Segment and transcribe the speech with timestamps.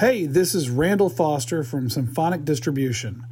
[0.00, 3.26] Hey, this is Randall Foster from Symphonic Distribution.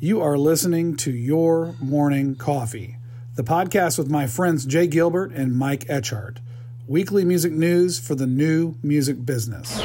[0.00, 2.96] You are listening to Your Morning Coffee,
[3.34, 6.38] the podcast with my friends Jay Gilbert and Mike Etchart.
[6.86, 9.78] Weekly music news for the new music business.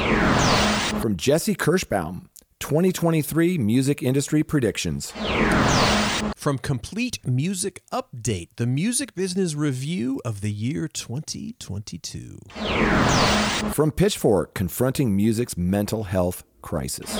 [1.02, 2.28] From Jesse Kirshbaum,
[2.60, 5.12] 2023 Music Industry Predictions.
[6.42, 12.40] From Complete Music Update, the music business review of the year 2022.
[13.72, 17.16] From Pitchfork, Confronting Music's Mental Health Crisis.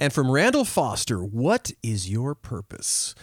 [0.00, 3.14] And from Randall Foster, what is your purpose?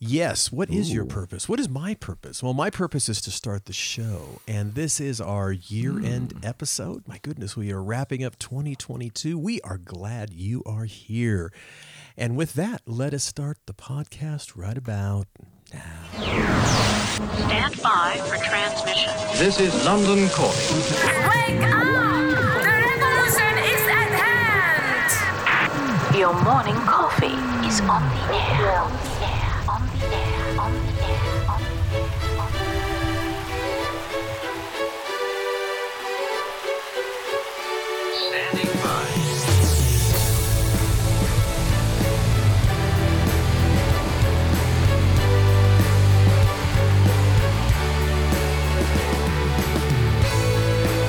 [0.00, 1.48] Yes, what is your purpose?
[1.48, 2.42] What is my purpose?
[2.42, 6.38] Well, my purpose is to start the show, and this is our year end hmm.
[6.44, 7.06] episode.
[7.06, 9.38] My goodness, we are wrapping up 2022.
[9.38, 11.52] We are glad you are here.
[12.16, 15.26] And with that, let us start the podcast right about
[15.72, 16.04] now.
[16.12, 19.12] Stand by for transmission.
[19.38, 20.56] This is London calling.
[21.28, 21.84] Wake up!
[21.84, 26.16] The revolution is at hand!
[26.18, 28.80] Your morning coffee is on the air.
[28.80, 29.64] On the air.
[29.68, 30.31] On the air.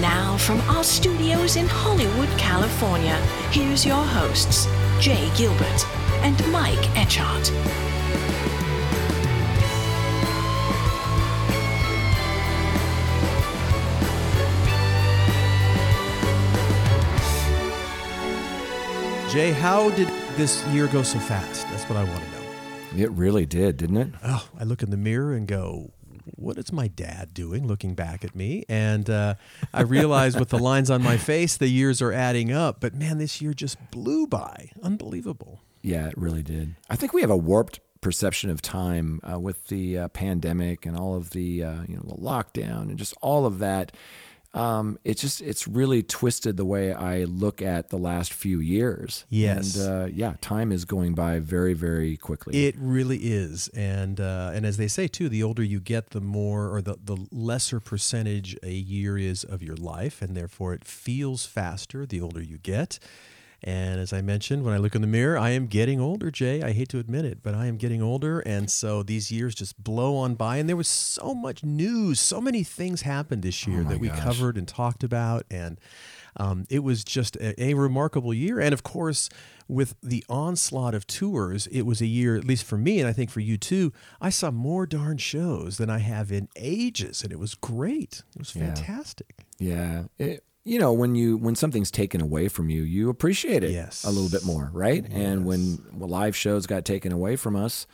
[0.00, 3.16] Now, from our studios in Hollywood, California,
[3.50, 4.66] here's your hosts,
[5.00, 5.86] Jay Gilbert
[6.22, 7.48] and Mike Etchart.
[19.30, 21.66] Jay, how did this year go so fast?
[21.68, 23.04] That's what I want to know.
[23.04, 24.08] It really did, didn't it?
[24.24, 25.90] Oh, I look in the mirror and go,
[26.36, 28.64] what is my dad doing looking back at me?
[28.68, 29.34] And uh,
[29.72, 32.80] I realize with the lines on my face, the years are adding up.
[32.80, 34.70] But man, this year just blew by.
[34.82, 35.60] Unbelievable.
[35.82, 36.74] Yeah, it really did.
[36.90, 40.96] I think we have a warped perception of time uh, with the uh, pandemic and
[40.96, 43.92] all of the uh, you know the lockdown and just all of that.
[44.54, 49.26] Um, it's just it's really twisted the way I look at the last few years.
[49.28, 49.76] Yes.
[49.76, 52.66] and uh, yeah, time is going by very very quickly.
[52.66, 56.20] It really is, and uh, and as they say too, the older you get, the
[56.20, 60.84] more or the the lesser percentage a year is of your life, and therefore it
[60.84, 62.98] feels faster the older you get.
[63.62, 66.62] And as I mentioned, when I look in the mirror, I am getting older, Jay.
[66.62, 69.82] I hate to admit it, but I am getting older, and so these years just
[69.82, 70.58] blow on by.
[70.58, 74.20] And there was so much news, so many things happened this year that we gosh.
[74.20, 75.80] covered and talked about, and
[76.36, 78.60] um, it was just a, a remarkable year.
[78.60, 79.28] And of course,
[79.66, 83.12] with the onslaught of tours, it was a year, at least for me, and I
[83.12, 83.92] think for you too.
[84.20, 88.22] I saw more darn shows than I have in ages, and it was great.
[88.34, 88.66] It was Yeah.
[88.72, 89.34] fantastic.
[89.58, 90.04] Yeah.
[90.16, 94.04] It, you know, when you when something's taken away from you, you appreciate it Yes.
[94.04, 95.04] a little bit more, right?
[95.10, 97.86] And when live shows got taken away from us,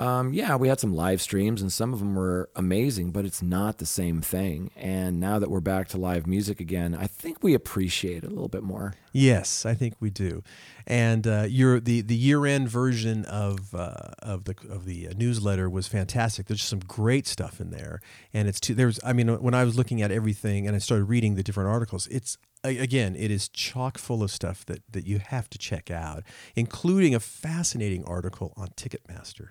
[0.00, 3.42] um, yeah, we had some live streams and some of them were amazing, but it's
[3.42, 4.70] not the same thing.
[4.74, 8.30] And now that we're back to live music again, I think we appreciate it a
[8.30, 8.94] little bit more.
[9.12, 10.42] Yes, I think we do.
[10.86, 15.12] And uh, your the the year end version of uh, of the of the uh,
[15.16, 16.46] newsletter was fantastic.
[16.46, 18.00] There's some great stuff in there,
[18.32, 21.04] and it's too, there's I mean when I was looking at everything and I started
[21.04, 25.18] reading the different articles, it's again it is chock full of stuff that that you
[25.18, 26.22] have to check out,
[26.56, 29.50] including a fascinating article on Ticketmaster.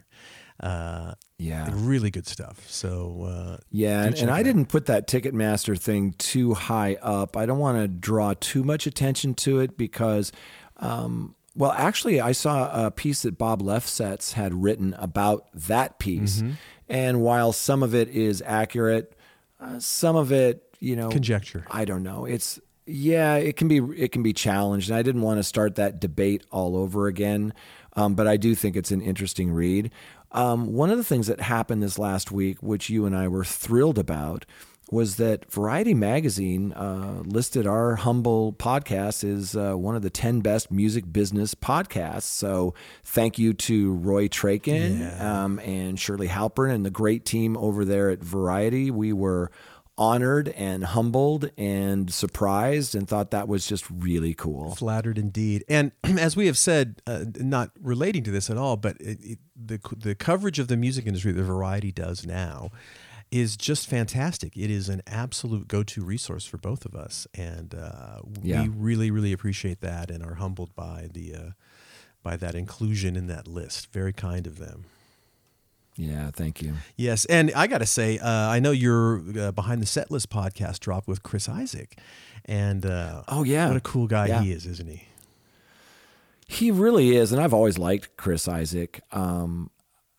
[0.62, 1.70] Uh, Yeah.
[1.74, 2.70] really good stuff.
[2.70, 7.38] So uh, Yeah, and, and I didn't put that Ticketmaster thing too high up.
[7.38, 10.34] I don't want to draw too much attention to it because,
[10.78, 16.42] um, well, actually, I saw a piece that Bob Lefsetz had written about that piece,
[16.42, 16.52] Mm-hmm.
[16.90, 19.16] and while some of it is accurate,
[19.62, 21.66] uh, some of it, you know, Conjecture.
[21.72, 22.26] I don't know.
[22.26, 22.60] It's
[22.90, 26.00] yeah, it can be it can be challenged, and I didn't want to start that
[26.00, 27.54] debate all over again.
[27.94, 29.92] Um, but I do think it's an interesting read.
[30.32, 33.44] Um, one of the things that happened this last week, which you and I were
[33.44, 34.46] thrilled about,
[34.92, 40.42] was that Variety Magazine uh, listed our humble podcast as uh, one of the 10
[40.42, 42.24] best music business podcasts.
[42.24, 47.86] So thank you to Roy Trakin um, and Shirley Halperin and the great team over
[47.86, 48.90] there at Variety.
[48.90, 49.52] We were
[50.00, 54.74] honored and humbled and surprised and thought that was just really cool.
[54.74, 55.64] Flattered indeed.
[55.68, 59.40] And as we have said, uh, not relating to this at all, but it, it,
[59.56, 62.70] the the coverage of the music industry that Variety does now
[63.30, 64.58] is just fantastic.
[64.58, 68.64] It is an absolute go-to resource for both of us, and uh, Yeah.
[68.64, 71.50] we really, really appreciate that and are humbled by the uh,
[72.24, 73.92] by that inclusion in that list.
[73.92, 74.86] Very kind of them.
[76.02, 76.76] Yeah, thank you.
[76.96, 80.30] Yes, and I got to say, uh, I know your uh, behind the set list
[80.30, 81.98] podcast dropped with Chris Isaak,
[82.46, 83.68] and uh, Oh, yeah.
[83.68, 84.42] what a cool guy Yeah.
[84.42, 85.04] he is, isn't he?
[86.48, 89.02] He really is, and I've always liked Chris Isaak.
[89.12, 89.70] Um,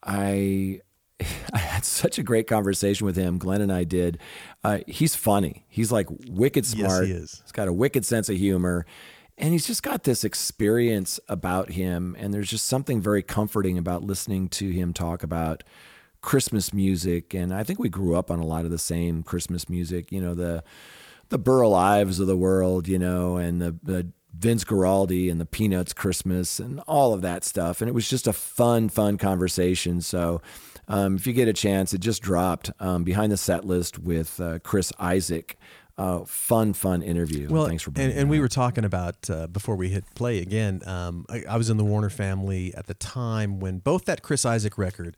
[0.03, 0.81] I
[1.53, 3.39] I had such a great conversation with him.
[3.39, 4.19] Glenn and I did.
[4.63, 5.65] Uh, he's funny.
[5.69, 7.07] He's like wicked Yes, smart.
[7.07, 7.41] he is.
[7.43, 8.85] He's got a wicked sense of humor,
[9.41, 12.15] and he's just got this experience about him.
[12.19, 15.65] And there's just something very comforting about listening to him talk about
[16.21, 17.35] Christmas music.
[17.35, 20.13] And I think we grew up on a lot of the same Christmas music.
[20.13, 20.63] You know the
[21.31, 25.47] the Burl Ives of the world, you know, and the, the Vince Guaraldi and the
[25.47, 27.81] Peanuts Christmas and all of that stuff.
[27.81, 30.01] And it was just a fun, fun conversation.
[30.01, 30.43] So
[30.89, 34.41] um, if you get a chance, it just dropped um, behind the set list with
[34.41, 35.57] uh, Chris Isaak.
[36.01, 37.49] Uh, fun, fun interview.
[37.51, 40.83] Well, thanks for and, and we were talking about uh, before we hit play again.
[40.87, 44.45] Um, I, I was in the Warner family at the time when both that Chris
[44.47, 45.17] Isaak record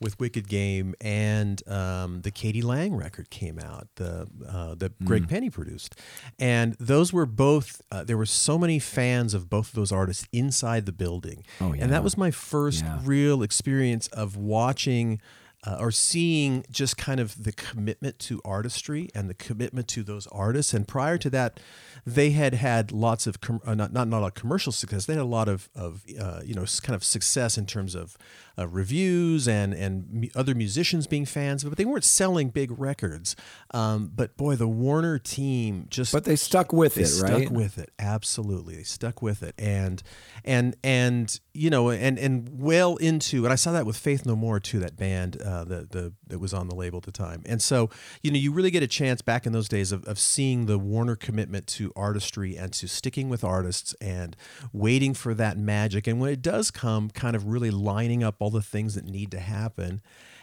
[0.00, 2.60] with Wicked Game and um, the k.d.
[2.62, 5.04] lang record came out, the uh, that Hmm.
[5.04, 5.94] Greg Penny produced,
[6.40, 7.82] and those were both.
[7.92, 11.72] Uh, there were so many fans of both of those artists inside the building, Oh,
[11.78, 12.98] and that was my first Yeah.
[13.04, 15.20] real experience of watching
[15.64, 20.26] uh, or seeing just kind of the commitment to artistry and the commitment to those
[20.28, 20.74] artists.
[20.74, 21.60] And prior to that,
[22.04, 25.06] they had had lots of com- uh, not not not a commercial success.
[25.06, 28.16] They had a lot of of uh, you know kind of success in terms of
[28.58, 33.36] uh, reviews and and other musicians being fans, but they weren't selling big records.
[33.72, 37.42] Um, but boy, the Warner team just But they stuck with they it, stuck right?
[37.42, 37.90] Stuck with it.
[37.98, 38.76] Absolutely.
[38.76, 39.54] They stuck with it.
[39.58, 40.02] And
[40.44, 44.34] and and you know and and well into and i saw that with faith no
[44.34, 47.42] more too that band uh the the that was on the label at the time.
[47.46, 47.90] And so
[48.22, 50.78] you know you really get a chance back in those days of, of seeing the
[50.78, 54.34] warner commitment to artistry and to sticking with artists and
[54.72, 56.06] waiting for that magic.
[56.06, 59.30] And when it does come kind of really lining up all the things that need
[59.30, 60.00] to happen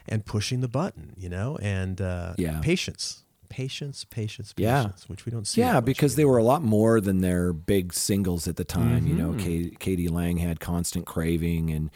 [0.07, 2.60] and pushing the button you know and uh Yeah.
[2.62, 4.84] patience patience patience Yeah.
[4.84, 7.94] patience which we don't see Yeah, because they were a lot more than their big
[7.94, 9.07] singles at the time.
[9.07, 9.38] You Mm-hmm.
[9.38, 10.07] know, Katie, k.d.
[10.07, 11.90] lang had "Constant Craving," and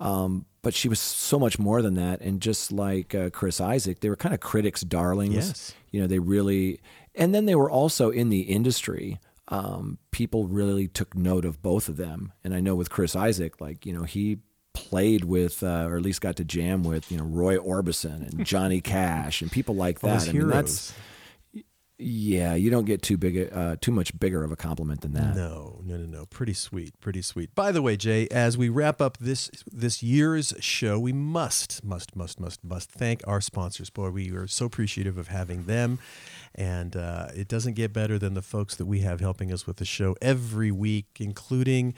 [0.00, 2.20] um, but she was so much more than that.
[2.20, 5.34] And just like uh, Chris Isaak, they were kind of critics' darlings.
[5.34, 5.74] Yes.
[5.90, 6.80] You know, they really,
[7.14, 9.18] and then they were also in the industry.
[9.48, 13.60] Um, people really took note of both of them, and I know with Chris Isaak,
[13.60, 14.38] like you know, he
[14.92, 18.44] played with, uh, or at least got to jam with, you know, Roy Orbison and
[18.52, 20.28] Johnny Cash and people like that.
[20.28, 20.92] I mean, that's
[22.04, 25.36] yeah, you don't get too big, uh, too much bigger of a compliment than that.
[25.36, 26.26] No, no, no, no.
[26.26, 27.54] Pretty sweet, pretty sweet.
[27.54, 32.16] By the way, Jay, as we wrap up this this year's show, we must, must,
[32.16, 33.88] must, must, must thank our sponsors.
[33.88, 36.00] Boy, we are so appreciative of having them,
[36.54, 39.76] and uh, it doesn't get better than the folks that we have helping us with
[39.76, 41.94] the show every week, including.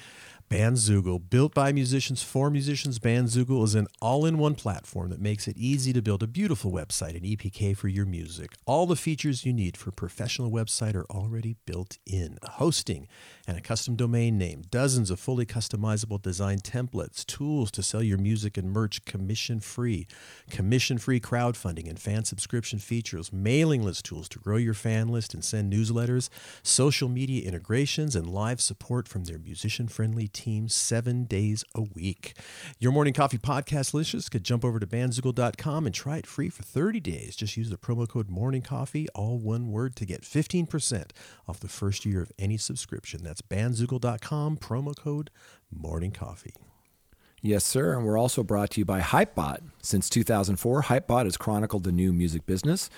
[0.50, 5.92] Bandzoogle, built by musicians for musicians, Bandzoogle is an all-in-one platform that makes it easy
[5.92, 8.52] to build a beautiful website and EPK for your music.
[8.66, 12.38] All the features you need for a professional website are already built in.
[12.44, 13.08] Hosting
[13.46, 18.18] and a custom domain name, dozens of fully customizable design templates, tools to sell your
[18.18, 20.06] music and merch commission-free,
[20.50, 25.44] commission-free crowdfunding and fan subscription features, mailing list tools to grow your fan list and
[25.44, 26.28] send newsletters,
[26.62, 32.34] social media integrations, and live support from their musician-friendly team seven days a week.
[32.78, 36.62] Your morning coffee podcast listeners could jump over to bandzoogle.com and try it free for
[36.62, 37.36] 30 days.
[37.36, 41.10] Just use the promo code morning coffee, all one word, to get 15%
[41.46, 43.22] off the first year of any subscription.
[43.22, 45.30] That's bandzoogle.com, promo code
[45.70, 46.54] morning coffee.
[47.42, 47.94] Yes, sir.
[47.94, 49.58] And we're also brought to you by Hypebot.
[49.82, 52.88] Since 2004, Hypebot has chronicled the new music business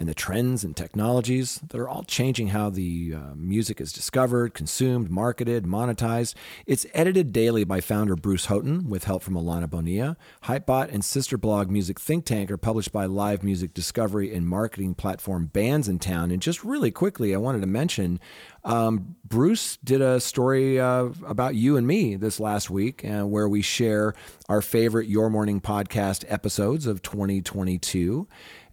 [0.00, 4.54] and the trends and technologies that are all changing how the uh, music is discovered,
[4.54, 6.34] consumed, marketed, monetized.
[6.64, 10.16] It's edited daily by founder Bruce Houghton with help from Alana Bonilla.
[10.44, 14.94] Hypebot and sister blog Music Think Tank are published by live music discovery and marketing
[14.94, 16.32] platform Bandsintown.
[16.32, 18.20] And just really quickly, I wanted to mention
[18.64, 23.48] um, Bruce did a story uh, about you and me this last week uh, where
[23.48, 24.14] we share
[24.48, 28.26] our favorite Your Morning podcast episodes of 2022.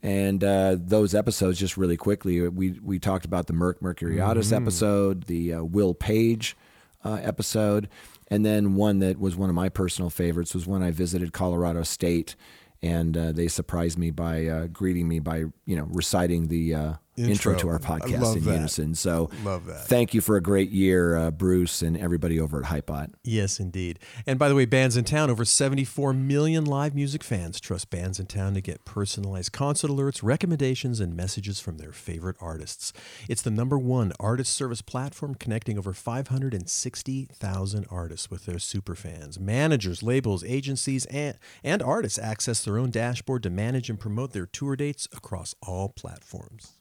[0.03, 5.23] And uh, those episodes, just really quickly, we, we talked about the Merck Mercuriadis episode,
[5.23, 6.55] the uh, Will Page
[7.03, 7.89] uh, episode,
[8.27, 11.83] and then one that was one of my personal favorites was when I visited Colorado
[11.83, 12.35] State
[12.81, 16.93] and uh, they surprised me by uh, greeting me by you know reciting the uh,
[17.17, 17.53] intro.
[17.53, 17.55] Intro.
[17.55, 18.53] to our podcast in that.
[18.53, 18.95] unison.
[18.95, 19.87] So Love that.
[19.87, 23.13] Thank you for a great year, uh, Bruce, and everybody over at Hypebot.
[23.23, 23.99] Yes, indeed.
[24.25, 28.85] And by the way, Bandsintown, over 74 million live music fans trust Bandsintown to get
[28.85, 32.93] personalized concert alerts, recommendations, and messages from their favorite artists.
[33.27, 39.39] It's the number one artist service platform connecting over 560,000 artists with their super fans.
[39.39, 44.45] Managers, labels, agencies, and, and artists access their own dashboard to manage and promote their
[44.45, 46.76] tour dates across all platforms.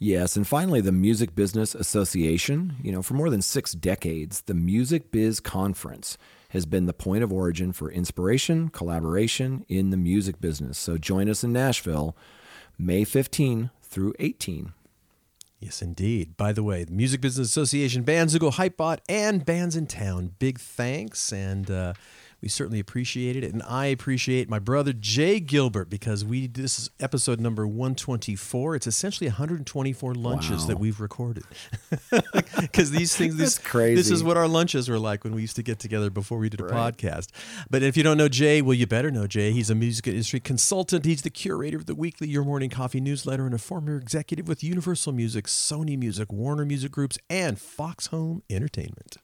[0.00, 2.76] Yes, and finally, the Music Business Association.
[2.82, 6.16] You know, for more than six decades, the Music Biz Conference
[6.50, 10.78] has been the point of origin for inspiration, collaboration in the music business.
[10.78, 12.16] So join us in Nashville,
[12.78, 14.72] May 15 through 18.
[15.60, 16.36] Yes, indeed.
[16.36, 20.30] By the way, the Music Business Association, Bandzoogle Hypebot, and Bandsintown.
[20.38, 21.94] Big thanks, and uh,
[22.40, 23.44] we certainly appreciate it.
[23.52, 28.36] And I appreciate my brother Jay Gilbert because we this is episode number one twenty
[28.36, 28.74] four.
[28.76, 30.66] It's essentially one hundred and twenty four lunches Wow.
[30.68, 31.44] that we've recorded.
[32.60, 33.94] Because these things, this, That's crazy.
[33.94, 36.48] This is what our lunches were like when we used to get together before we
[36.48, 37.28] did a podcast.
[37.70, 39.52] But if you don't know Jay, well, you better know Jay.
[39.52, 41.04] He's a music industry consultant.
[41.04, 44.62] He's the curator of the weekly Your Morning Coffee newsletter and a former executive with
[44.64, 49.18] Universal Music, Sony Music, Warner Music Groups, and Fox Home Entertainment.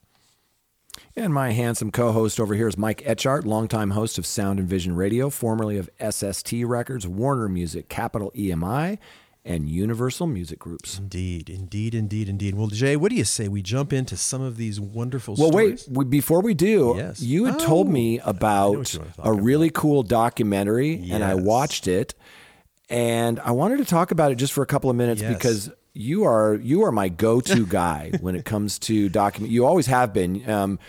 [1.17, 4.67] And my handsome co host over here is Mike Etchart, longtime host of Sound and
[4.67, 8.97] Vision Radio, formerly of SST Records, Warner Music, Capitol EMI,
[9.45, 10.99] and Universal Music Groups.
[10.99, 12.55] Indeed, indeed, indeed, indeed.
[12.55, 15.53] Well, Jay, what do you say we jump into some of these wonderful stories.
[15.53, 15.87] Well, stories?
[15.89, 17.21] wait, before we do, Yes.
[17.21, 21.35] you had told Oh, me about you wanna talk a really cool documentary, and I
[21.35, 22.13] watched it,
[22.89, 25.33] and I wanted to talk about it just for a couple of minutes Yes.
[25.33, 29.51] because you are you are my go-to guy when it comes to document.
[29.51, 30.79] You always have been, um,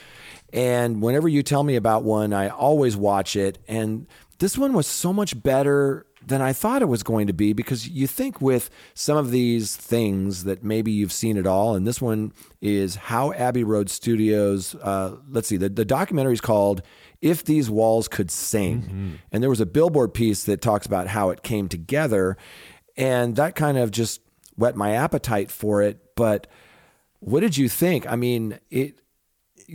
[0.53, 3.59] and whenever you tell me about one, I always watch it.
[3.69, 4.07] And
[4.39, 7.89] this one was so much better than I thought it was going to be because
[7.89, 12.01] you think with some of these things that maybe you've seen it all, and this
[12.01, 14.75] one is how Abbey Road Studios.
[14.75, 16.83] Uh, let's see, the, the documentary is called
[17.23, 21.31] "If These Walls Could Sing," and there was a Billboard piece that talks about how
[21.31, 22.37] it came together,
[22.97, 24.21] and that kind of just
[24.57, 26.15] whet my appetite for it.
[26.17, 26.47] But
[27.21, 28.11] what did you think?
[28.11, 29.01] I mean, it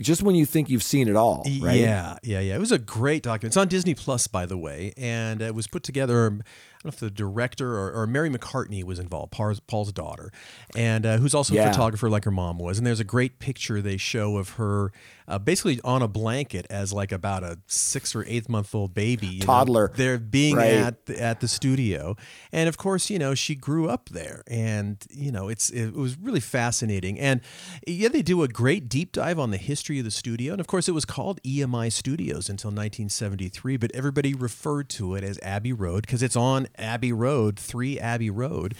[0.00, 1.78] just when you think you've seen it all, right?
[1.78, 2.54] Yeah, yeah, yeah.
[2.54, 3.50] It was a great document.
[3.50, 6.38] It's on Disney Plus, by the way, and it was put together.
[6.82, 10.32] I don't know if the director or, or Mary McCartney was involved, Paul's, Paul's daughter,
[10.74, 12.76] and uh, who's also a photographer like her mom was.
[12.78, 14.90] And there's a great picture they show of her
[15.28, 19.28] uh, basically on a blanket as like about a six or eighth month old baby,
[19.28, 19.46] you know.
[19.46, 19.92] Toddler.
[19.94, 20.72] They're being Right.
[20.72, 22.16] at the, at the studio,
[22.50, 26.18] and of course, you know, she grew up there, and you know, it's it was
[26.18, 27.18] really fascinating.
[27.18, 27.40] And
[27.86, 30.66] yeah, they do a great deep dive on the history of the studio, and of
[30.66, 35.72] course, it was called EMI Studios until 1973, but everybody referred to it as Abbey
[35.72, 38.74] Road because it's on Abbey Road, three Abbey Road,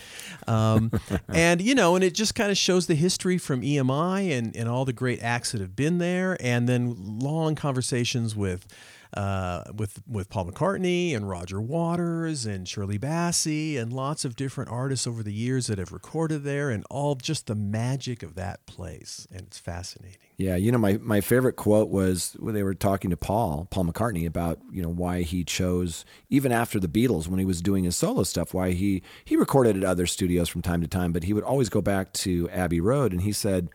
[0.47, 0.91] um,
[1.29, 4.69] and you know, and it just kind of shows the history from EMI and and
[4.69, 8.67] all the great acts that have been there, and then long conversations with
[9.15, 14.71] uh, with with Paul McCartney and Roger Waters and Shirley Bassey and lots of different
[14.71, 18.65] artists over the years that have recorded there, and all just the magic of that
[18.67, 20.19] place, and it's fascinating.
[20.39, 23.85] Yeah, you know, my, my favorite quote was when they were talking to Paul, Paul
[23.85, 27.85] McCartney, about, you know, why he chose, even after the Beatles, when he was doing
[27.85, 31.25] his solo stuff, why he, he recorded at other studios from time to time, but
[31.25, 33.13] he would always go back to Abbey Road.
[33.13, 33.69] And he said,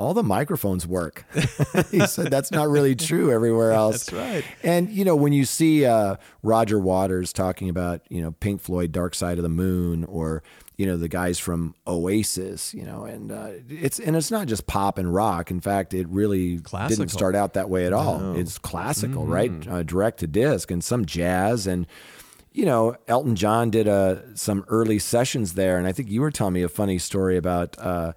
[0.00, 1.26] all the microphones work.
[1.90, 4.06] he said that's not really true everywhere else.
[4.06, 4.44] That's right.
[4.64, 8.92] And you know, when you see uh, Roger Waters talking about you know Pink Floyd,
[8.92, 10.42] Dark Side of the Moon, or
[10.78, 14.66] you know the guys from Oasis, you know, and uh, it's and it's not just
[14.66, 15.50] pop and rock.
[15.50, 17.04] In fact, it really Classical.
[17.04, 18.36] didn't start out that way at all.
[18.36, 19.52] It's classical, right?
[19.68, 21.86] Uh, direct to disc, and some jazz and.
[22.52, 26.32] You know, Elton John did uh, some early sessions there, and I think you were
[26.32, 28.12] telling me a funny story about uh,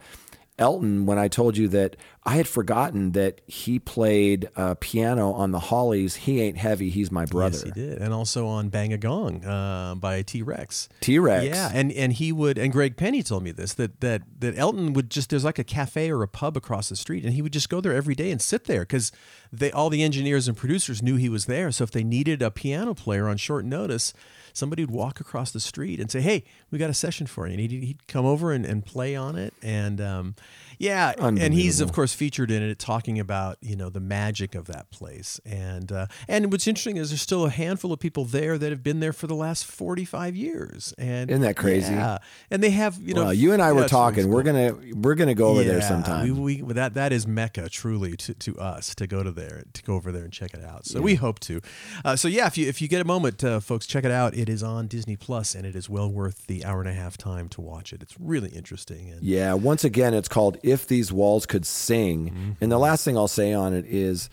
[0.63, 5.51] Elton when I told you that I had forgotten that he played uh, piano on
[5.51, 6.15] the Hollies.
[6.15, 6.89] He ain't heavy.
[6.89, 7.57] He's my brother.
[7.57, 10.87] Yes, he did, and also on Bang a Gong uh, by T Rex.
[11.01, 11.45] T Rex.
[11.45, 14.93] Yeah, and and he would, and Greg Penny told me this that that that Elton
[14.93, 17.53] would just there's like a cafe or a pub across the street, and he would
[17.53, 19.11] just go there every day and sit there because
[19.51, 21.71] they all the engineers and producers knew he was there.
[21.71, 24.13] So if they needed a piano player on short notice,
[24.53, 27.53] somebody would walk across the street and say, "Hey, we got a session for you,"
[27.53, 30.35] and he'd, he'd come over and, and play on it, and um,
[30.83, 34.65] Yeah, and he's of course featured in it, talking about you know the magic of
[34.65, 38.57] that place, and uh, and what's interesting is there's still a handful of people there
[38.57, 41.93] that have been there for the last 45 years, and Isn't that crazy?
[41.93, 42.17] Yeah,
[42.51, 43.23] and they have you know.
[43.23, 44.29] well, you and I yeah, were talking.
[44.29, 46.41] We're gonna we're gonna go over there sometime.
[46.41, 49.83] We, we, that that is mecca truly to, to us to go to there to
[49.83, 50.85] go over there and check it out.
[50.85, 51.61] So we hope to.
[52.03, 54.35] Uh, so yeah, if you if you get a moment, uh, folks, check it out.
[54.35, 57.17] It is on Disney Plus, and it is well worth the hour and a half
[57.17, 58.01] time to watch it.
[58.01, 59.09] It's really interesting.
[59.09, 62.29] And Yeah, once again, it's called If These Walls Could Sing.
[62.29, 62.51] Mm-hmm.
[62.61, 64.29] And the last thing I'll say on it is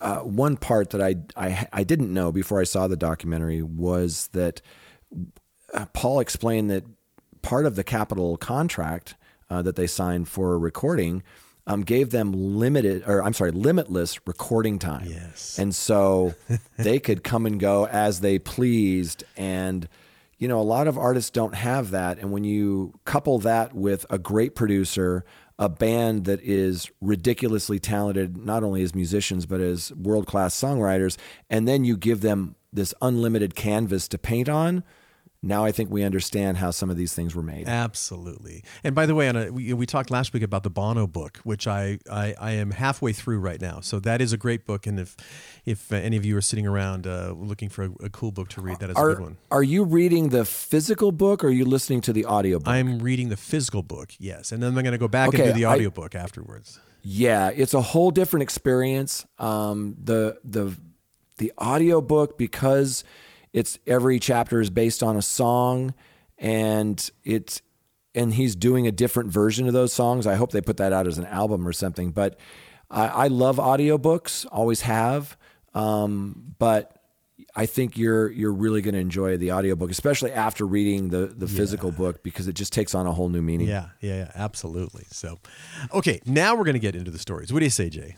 [0.00, 4.28] uh, one part that I, I, I didn't know before I saw the documentary was
[4.32, 4.60] that
[5.72, 6.84] uh, Paul explained that
[7.42, 9.14] part of the capital contract
[9.48, 11.22] uh, that they signed for recording
[11.66, 15.06] um, gave them limited, or I'm sorry, limitless recording time.
[15.06, 15.58] Yes.
[15.58, 16.34] And so
[16.76, 19.24] they could come and go as they pleased.
[19.36, 19.88] And,
[20.38, 22.18] you know, a lot of artists don't have that.
[22.18, 25.24] And when you couple that with a great producer,
[25.58, 31.16] a band that is ridiculously talented, not only as musicians, but as world class songwriters,
[31.50, 34.82] and then you give them this unlimited canvas to paint on,
[35.42, 37.66] now I think we understand how some of these things were made.
[37.66, 38.62] Absolutely.
[38.84, 41.38] And by the way, on a, we, we talked last week about the Bono book,
[41.42, 43.80] which I, I, I am halfway through right now.
[43.80, 44.86] So that is a great book.
[44.86, 45.16] And if
[45.64, 48.48] if uh, any of you are sitting around uh, looking for a, a cool book
[48.50, 49.36] to read, that is a good one.
[49.50, 52.68] are you reading the physical book or are you listening to the audiobook?
[52.68, 55.52] I'm reading the physical book, yes, and then I'm going to go back and do
[55.52, 56.78] the I- audiobook afterwards.
[57.04, 59.26] Yeah, it's a whole different experience.
[59.38, 60.76] Um, the the
[61.38, 63.02] the audiobook because
[63.52, 65.94] it's every chapter is based on a song
[66.38, 67.62] and it's
[68.14, 70.26] and he's doing a different version of those songs.
[70.26, 72.10] I hope they put that out as an album or something.
[72.10, 72.38] But
[72.90, 75.36] I, I love audiobooks, always have.
[75.74, 76.98] Um, but
[77.54, 81.46] I think you're you're really going to enjoy the audiobook, especially after reading the the
[81.46, 83.68] physical book because it just takes on a whole new meaning.
[83.68, 85.04] Yeah, yeah, yeah, absolutely.
[85.10, 85.38] So,
[85.92, 87.52] okay, now we're going to get into the stories.
[87.52, 88.16] What do you say, Jay?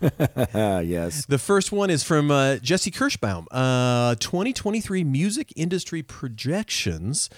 [0.54, 1.26] Yes.
[1.26, 7.28] The first one is from uh, Jesse Kirshbaum, uh, 2023 music industry projections,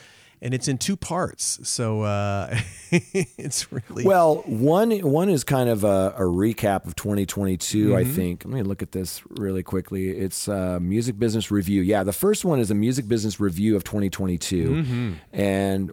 [0.40, 1.60] and it's in two parts.
[1.68, 2.56] So uh,
[2.90, 7.94] it's really Well, one one is kind of a, a recap of 2022.
[7.96, 8.12] I Mm-hmm.
[8.14, 8.44] think.
[8.44, 10.10] Let me look at this really quickly.
[10.10, 11.82] It's uh, music business review.
[11.82, 15.12] Yeah, the first one is a music business review of 2022, Mm-hmm.
[15.32, 15.92] and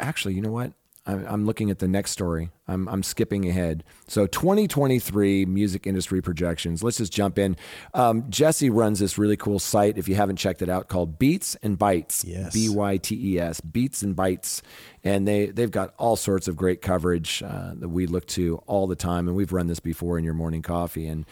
[0.00, 0.72] actually, you know what?
[1.04, 2.50] I'm, I'm looking at the next story.
[2.68, 3.82] I'm, I'm skipping ahead.
[4.06, 6.82] So 2023 music industry projections.
[6.82, 7.56] Let's just jump in.
[7.92, 9.98] Um, Jesse runs this really cool site.
[9.98, 12.24] If you haven't checked it out, called Beats and Bytes.
[12.24, 12.52] Yes.
[12.52, 13.60] B Y T E S.
[13.60, 14.62] Beats and Bytes,
[15.02, 18.86] and they they've got all sorts of great coverage uh, that we look to all
[18.86, 19.26] the time.
[19.26, 21.06] And we've run this before in your morning coffee.
[21.08, 21.26] And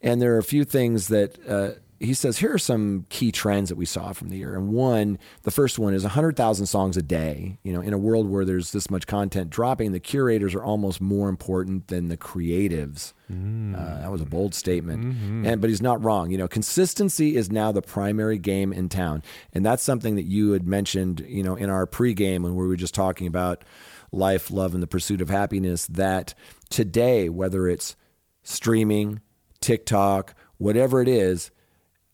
[0.00, 1.38] and there are a few things that.
[1.46, 4.54] Uh, he says here are some key trends that we saw from the year.
[4.54, 7.58] And one the first one is 100000 songs a day.
[7.62, 11.00] You know in a world where there's this much content dropping the curators are almost
[11.00, 13.12] more important than the creatives.
[13.30, 15.04] Uh, that was a bold statement.
[15.46, 16.30] And but he's not wrong.
[16.30, 19.22] You know consistency is now the primary game in town.
[19.52, 22.76] And that's something that you had mentioned you know in our pregame when we were
[22.76, 23.64] just talking about
[24.12, 26.34] life love and the pursuit of happiness that
[26.70, 27.94] today whether it's
[28.42, 29.20] streaming
[29.60, 31.50] tiktok whatever it is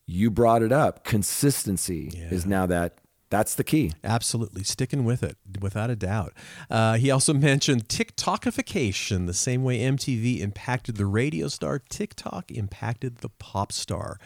[0.07, 1.05] you brought it up.
[1.05, 2.99] Consistency is now that
[3.31, 3.93] that's the key.
[4.05, 6.33] Absolutely, sticking with it without a doubt.
[6.71, 13.19] Uh, he also mentioned TikTokification, the same way MTV impacted the radio star, TikTok impacted
[13.19, 14.19] the pop star.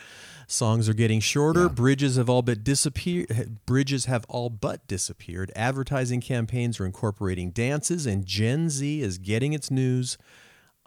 [0.46, 1.70] Songs are getting shorter.
[1.70, 3.58] Bridges have all but disappeared.
[3.64, 5.52] Bridges have all but disappeared.
[5.56, 10.18] Advertising campaigns are incorporating dances, and Gen Z is getting its news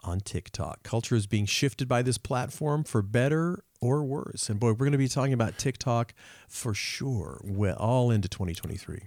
[0.04, 0.82] on TikTok.
[0.82, 4.48] Culture is being shifted by this platform for better or worse.
[4.48, 6.14] And boy, we're going to be talking about TikTok
[6.48, 9.02] for sure, well, all into 2023.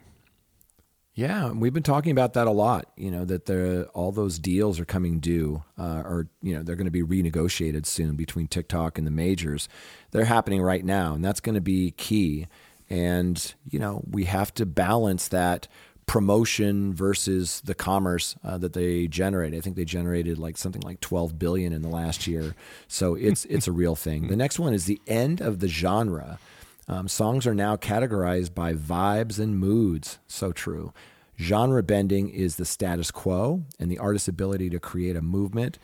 [1.15, 2.91] Yeah, we've been talking about that a lot.
[2.97, 6.75] You know that the all those deals are coming due, uh, or you know they're
[6.75, 9.69] going to be renegotiated soon between TikTok and the majors.
[10.11, 12.47] They're happening right now, and that's going to be key.
[12.89, 15.69] And you know we have to balance that
[16.05, 19.53] promotion versus the commerce uh, that they generate.
[19.53, 22.55] I think they generated like something like 12 billion in the last year.
[22.87, 24.27] So it's it's a real thing.
[24.27, 26.39] The next one is the end of the genre.
[26.87, 30.19] Um, songs are now categorized by vibes and moods.
[30.27, 30.93] So true.
[31.39, 35.79] Genre bending is the status quo, and the artist's ability to create a movement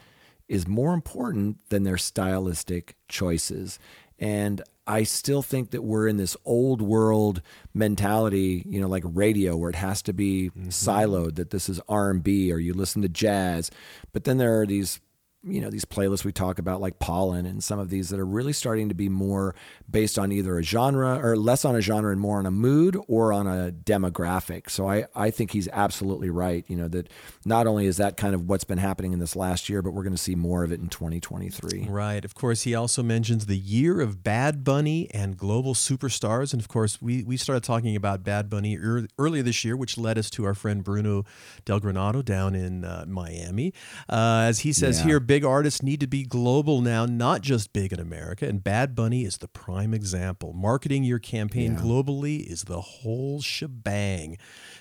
[0.47, 3.79] is more important than their stylistic choices.
[4.19, 7.41] And I still think that we're in this old world
[7.73, 10.67] mentality, you know, like radio, where it has to be mm-hmm.
[10.67, 11.35] siloed.
[11.35, 13.71] That this is R and B, or you listen to jazz.
[14.11, 14.99] But then there are these
[15.43, 18.25] you know these playlists we talk about like pollen and some of these that are
[18.25, 19.55] really starting to be more
[19.89, 22.95] based on either a genre or less on a genre and more on a mood
[23.07, 27.09] or on a demographic so i i think he's absolutely right you know that
[27.43, 30.03] not only is that kind of what's been happening in this last year but we're
[30.03, 32.23] going to see more of it in 2023 Right.
[32.23, 36.53] Of course, he also mentions the year of Bad Bunny and global superstars.
[36.53, 39.97] And of course, we, we started talking about Bad Bunny ear earlier this year, which
[39.97, 41.25] led us to our friend Bruno
[41.65, 43.73] Del Granado down in uh, Miami.
[44.09, 45.05] Uh, as he says Yeah.
[45.07, 48.45] here, big artists need to be global now, not just big in America.
[48.45, 50.51] And Bad Bunny is the prime example.
[50.51, 54.37] Marketing your campaign globally is the whole shebang.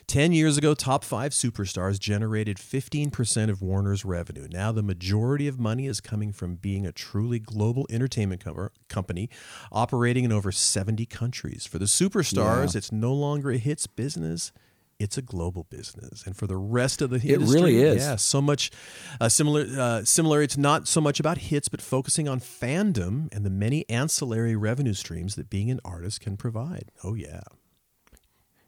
[0.08, 4.48] 10 years ago, top five superstars generated 15% of Warner's revenue.
[4.50, 9.30] Now, the majority of money is coming from being a truly global entertainment co- company
[9.70, 11.64] operating in over 70 countries.
[11.64, 14.50] For the superstars, it's no longer a hits business.
[15.00, 18.02] It's a global business, and for the rest of the industry, really is.
[18.02, 18.70] Yeah, so much
[19.20, 19.66] uh, similar.
[19.76, 20.42] Uh, similar.
[20.42, 24.94] It's not so much about hits, but focusing on fandom and the many ancillary revenue
[24.94, 26.92] streams that being an artist can provide.
[27.02, 27.40] Oh yeah.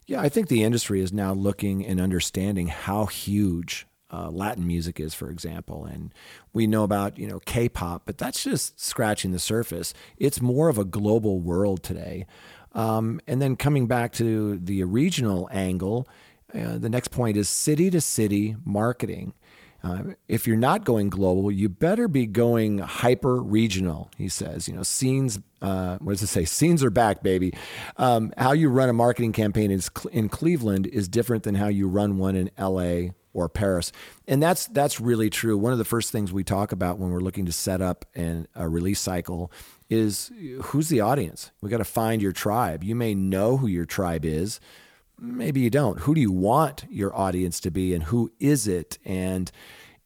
[0.07, 5.01] Yeah, I think the industry is now looking and understanding how huge uh, Latin music
[5.01, 6.12] is, for example, and
[6.53, 9.95] we know about you know K-pop, but that's just scratching the surface.
[10.18, 12.27] It's more of a global world today.
[12.74, 16.08] Um, and then coming back to the regional angle,
[16.54, 19.35] uh, the next point is city to city marketing.
[19.85, 24.11] Uh, if you're not going global, you better be going hyper regional.
[24.16, 25.40] He says, you know, scenes.
[25.61, 26.44] Uh, what does it say?
[26.44, 27.52] Scenes are back, baby.
[27.96, 31.88] Um, how you run a marketing campaign is in Cleveland is different than how you
[31.88, 33.12] run one in L.A.
[33.32, 33.90] or Paris,
[34.28, 35.58] and that's that's really true.
[35.58, 38.46] One of the first things we talk about when we're looking to set up an,
[38.54, 39.50] a release cycle
[39.92, 40.31] is
[40.62, 41.50] who's the audience.
[41.61, 42.83] We got to find your tribe.
[42.83, 44.59] You may know who your tribe is,
[45.18, 46.00] maybe you don't.
[46.00, 48.98] Who do you want your audience to be, and who is it?
[49.05, 49.50] And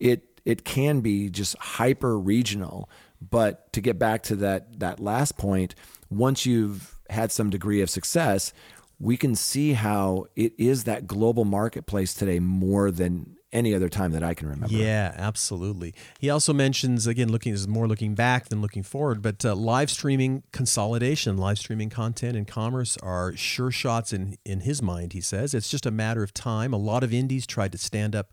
[0.01, 2.90] it it can be just hyper regional.
[3.31, 5.75] But to get back to that that last point,
[6.11, 8.53] once you've had some degree of success,
[8.99, 14.12] we can see how it is that global marketplace today more than any other time
[14.12, 14.75] that I can remember.
[14.75, 15.95] Yeah, absolutely.
[16.19, 19.90] He also mentions again, looking is more looking back than looking forward, but uh, live
[19.90, 25.12] streaming consolidation, live streaming content and commerce are sure shots in in his mind.
[25.14, 26.73] He says it's just a matter of time.
[26.73, 28.31] A lot of indies tried to stand up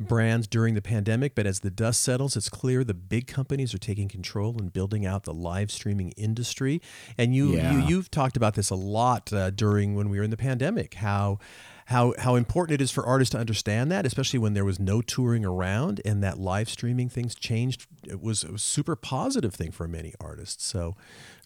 [0.00, 3.78] brands during the pandemic, but as the dust settles, it's clear the big companies are
[3.78, 6.80] taking control and building out the live streaming industry.
[7.16, 7.72] And you, Yeah.
[7.72, 10.94] you you've talked about this a lot uh, during when we were in the pandemic.
[10.94, 11.38] How
[11.86, 15.00] how how important it is for artists to understand that, especially when there was no
[15.00, 17.86] touring around and that live streaming things changed.
[18.04, 20.64] It was a super positive thing for many artists.
[20.64, 20.96] So,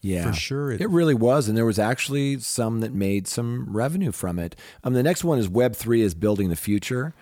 [0.01, 4.11] Yeah, for sure, it, really was, and there was actually some that made some revenue
[4.11, 4.55] from it.
[4.83, 7.13] Um, the next one is Web three is building the future.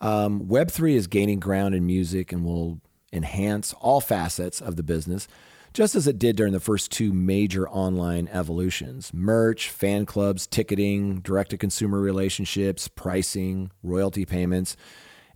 [0.00, 2.80] Um, Web three is gaining ground in music and will
[3.12, 5.28] enhance all facets of the business,
[5.74, 11.20] just as it did during the first two major online evolutions: merch, fan clubs, ticketing,
[11.20, 14.76] direct to consumer relationships, pricing, royalty payments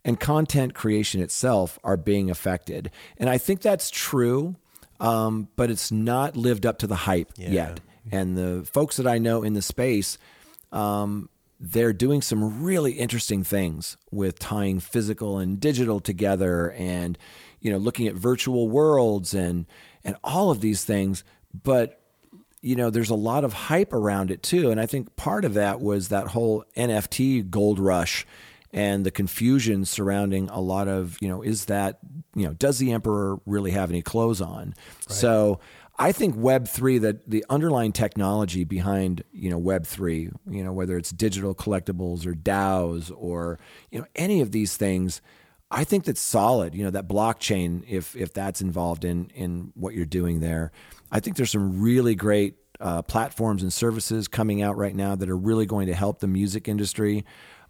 [0.05, 2.91] and content creation itself are being affected.
[3.19, 4.57] And I think that's true,
[5.01, 7.81] um, but it's not lived up to the hype yet.
[8.11, 10.17] And the folks that I know in the space,
[10.73, 11.29] um,
[11.61, 17.19] they're doing some really interesting things with tying physical and digital together and
[17.61, 19.67] you know looking at virtual worlds and
[20.05, 21.25] and all of these things
[21.63, 22.01] but
[22.61, 24.71] you know there's a lot of hype around it too.
[24.71, 28.27] And i think part of that was that whole nft gold rush
[28.73, 31.99] and the confusion surrounding a lot of you know is that
[32.35, 34.75] you know does the emperor really have any clothes on?
[35.09, 35.61] So
[35.99, 40.73] i think web 3 that the underlying technology behind you know web 3 you know
[40.73, 43.59] whether it's digital collectibles or daos or
[43.91, 45.21] you know any of these things
[45.71, 46.75] I think that's solid.
[46.75, 50.73] You know that blockchain, if if that's involved in in what you're doing there,
[51.11, 55.29] I think there's some really great uh, platforms and services coming out right now that
[55.29, 57.25] are really going to help the music industry.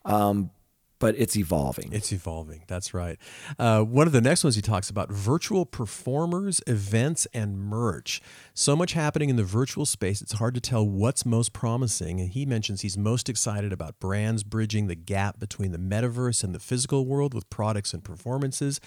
[0.05, 0.51] Um,
[0.99, 1.93] but it's evolving.
[1.93, 2.65] It's evolving.
[2.67, 3.19] That's right.
[3.59, 8.21] Uh, one of the next ones he talks about virtual performers, events, and merch.
[8.55, 12.21] So much happening in the virtual space, it's hard to tell what's most promising.
[12.21, 16.55] And he mentions he's most excited about brands bridging the gap between the metaverse and
[16.55, 18.81] the physical world with products and performances.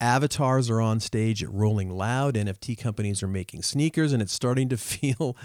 [0.00, 2.34] Avatars are on stage at Rolling Loud.
[2.34, 5.36] NFT companies are making sneakers, and it's starting to feel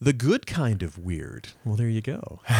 [0.00, 1.50] the good kind of weird.
[1.64, 2.40] Well, there you go.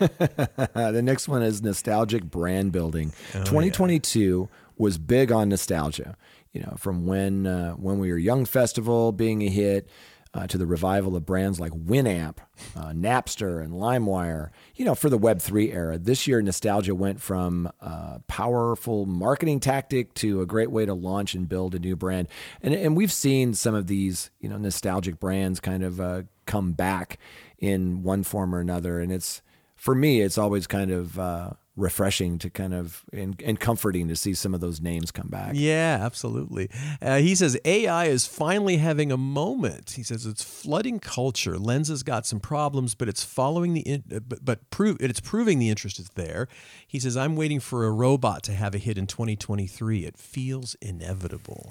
[0.00, 0.06] Uh,
[0.92, 3.12] the next one is nostalgic brand building.
[3.32, 6.16] 2022 was big on nostalgia.
[6.52, 9.88] You know, from when uh, when we were Young Festival being a hit,
[10.34, 12.36] uh, to the revival of brands like Winamp,
[12.76, 14.50] uh, Napster, and LimeWire.
[14.76, 20.12] You know, for the Web3 era, this year nostalgia went from a powerful marketing tactic
[20.14, 22.28] to a great way to launch and build a new brand.
[22.62, 26.72] And, and we've seen some of these, you know, nostalgic brands kind of uh, come
[26.72, 27.18] back
[27.58, 29.00] in one form or another.
[29.00, 29.42] And it's,
[29.78, 34.16] for me, it's always kind of uh, refreshing to kind of and, and comforting to
[34.16, 35.52] see some of those names come back.
[35.54, 36.68] Yeah, absolutely.
[37.00, 39.92] Uh, he says AI is finally having a moment.
[39.92, 41.56] He says it's flooding culture.
[41.58, 45.20] Lens has got some problems, but it's following the in, uh, but, but prove it's
[45.20, 46.48] proving the interest is there.
[46.86, 50.04] He says I'm waiting for a robot to have a hit in 2023.
[50.04, 51.70] It feels inevitable.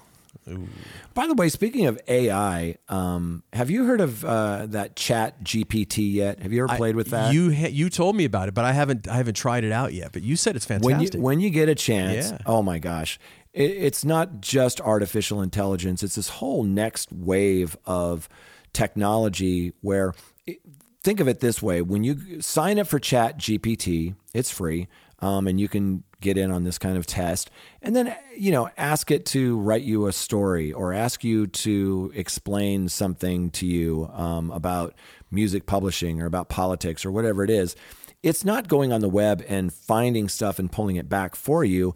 [0.50, 0.68] Ooh.
[1.14, 6.14] By the way, speaking of AI, um, have you heard of uh, that Chat GPT
[6.14, 6.40] yet?
[6.42, 7.34] Have you ever played with that?
[7.34, 9.94] You ha- you told me about it, but I haven't I haven't tried it out
[9.94, 10.12] yet.
[10.12, 11.22] But you said it's when you fantastic.
[11.22, 12.38] when you get a chance, Yeah.
[12.46, 13.20] oh my gosh,
[13.54, 18.30] it, it's not just artificial intelligence; it's this whole next wave of
[18.74, 19.74] technology.
[19.82, 20.14] Where
[20.46, 20.60] it,
[21.04, 24.88] think of it this way: when you sign up for Chat GPT, it's free,
[25.20, 27.50] um, and you can get in on this kind of test,
[27.82, 32.12] and then you know ask it to write you a story or ask you to
[32.16, 34.94] explain something to you um, about
[35.32, 37.76] music publishing or about politics or whatever it is
[38.24, 41.94] it's not going on the web and finding stuff and pulling it back for you.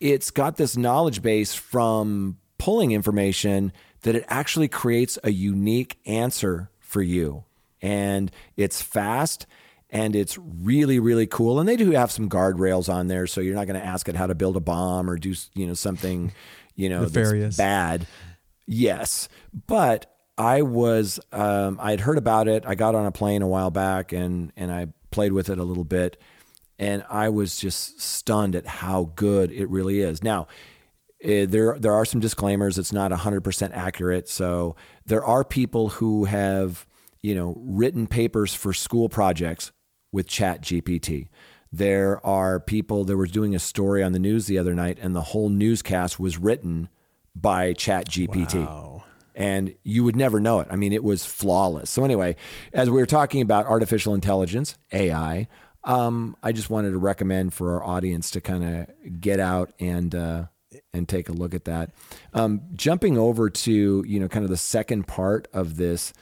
[0.00, 6.70] It's got this knowledge base from pulling information that it actually creates a unique answer
[6.80, 7.44] for you.
[7.80, 9.46] And it's fast
[9.92, 11.60] and it's really, really cool.
[11.60, 13.26] And they do have some guardrails on there.
[13.26, 15.66] So you're not going to ask it how to build a bomb or do, you
[15.66, 16.32] know, something,
[16.74, 17.56] you know, Nefarious.
[17.56, 18.06] that's bad.
[18.66, 19.28] Yes.
[19.66, 20.06] But
[20.38, 22.64] I was, um, I had heard about it.
[22.66, 25.62] I got on a plane a while back and, and I played with it a
[25.62, 26.18] little bit.
[26.78, 30.22] And I was just stunned at how good it really is.
[30.22, 30.48] Now,
[31.20, 32.78] eh, there there are some disclaimers.
[32.78, 34.28] It's not 100% accurate.
[34.28, 34.74] So
[35.04, 36.86] there are people who have,
[37.20, 39.70] you know, written papers for school projects
[40.12, 41.28] with Chat GPT.
[41.72, 45.16] There are people that were doing a story on the news the other night, and
[45.16, 46.90] the whole newscast was written
[47.34, 48.68] by Chat GPT.
[49.34, 50.68] And you would never know it.
[50.70, 51.88] I mean, it was flawless.
[51.88, 52.36] So, anyway,
[52.74, 55.48] as we were talking about artificial intelligence, AI,
[55.84, 60.14] um, I just wanted to recommend for our audience to kind of get out and
[60.14, 60.44] uh,
[60.92, 61.90] and take a look at that.
[62.34, 66.12] Um, jumping over to you know kind of the second part of this,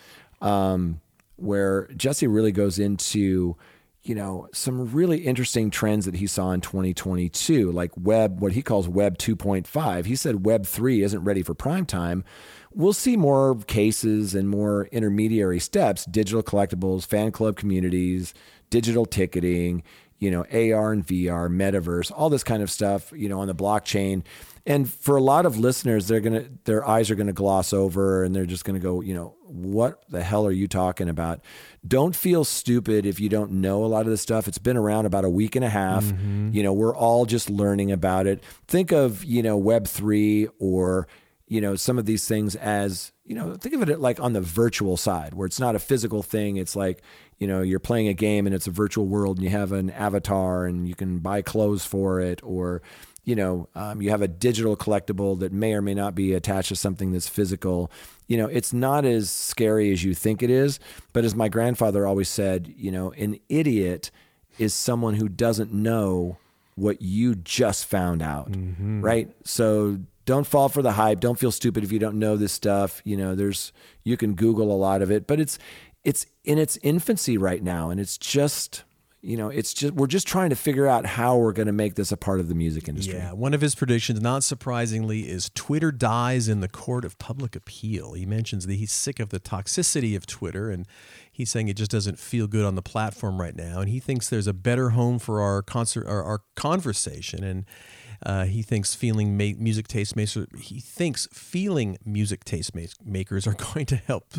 [0.40, 1.00] um,
[1.36, 3.56] where Jesse really goes into
[4.02, 8.62] you know some really interesting trends that he saw in 2022, like web what he
[8.62, 10.04] calls Web 2.5.
[10.06, 12.24] He said Web 3 isn't ready for prime time.
[12.72, 18.32] We'll see more cases and more intermediary steps, digital collectibles, fan club communities,
[18.70, 19.82] digital ticketing,
[20.20, 23.54] you know, AR and VR, metaverse, all this kind of stuff, you know, on the
[23.54, 24.22] blockchain.
[24.66, 28.34] And for a lot of listeners, they're gonna their eyes are gonna gloss over and
[28.34, 31.40] they're just gonna go, you know, what the hell are you talking about?
[31.86, 34.46] Don't feel stupid if you don't know a lot of this stuff.
[34.46, 36.04] It's been around about a week and a half.
[36.04, 36.50] Mm-hmm.
[36.52, 38.44] You know, we're all just learning about it.
[38.68, 41.08] Think of, you know, Web three or
[41.50, 44.40] you know some of these things as you know think of it like on the
[44.40, 47.02] virtual side where it's not a physical thing it's like
[47.38, 49.90] you know you're playing a game and it's a virtual world and you have an
[49.90, 52.80] avatar and you can buy clothes for it or
[53.24, 56.68] you know um, you have a digital collectible that may or may not be attached
[56.68, 57.90] to something that's physical.
[58.28, 60.78] You know it's not as scary as you think it is
[61.12, 64.10] but as my grandfather always said you know an idiot
[64.58, 66.36] is someone who doesn't know
[66.76, 68.48] what you just found out
[69.02, 69.28] right?
[69.44, 71.18] So don't fall for the hype.
[71.20, 73.02] Don't feel stupid if you don't know this stuff.
[73.04, 73.72] You know there's
[74.04, 75.58] you can google a lot of it but it's
[76.04, 78.84] it's in its infancy right now and it's just
[79.22, 81.94] you know it's just we're just trying to figure out how we're going to make
[81.94, 85.50] this a part of the music industry Yeah, one of his predictions, not surprisingly, is
[85.54, 88.14] Twitter dies in the court of public appeal.
[88.14, 90.86] He mentions that he's sick of the toxicity of Twitter and
[91.30, 93.80] he's saying it just doesn't feel good on the platform right now.
[93.80, 97.44] And he thinks there's a better home for our concert, our, our conversation.
[97.44, 97.64] And
[98.24, 100.46] uh, he thinks feeling ma- music taste makers.
[100.58, 104.34] He thinks feeling music taste ma- makers are going to help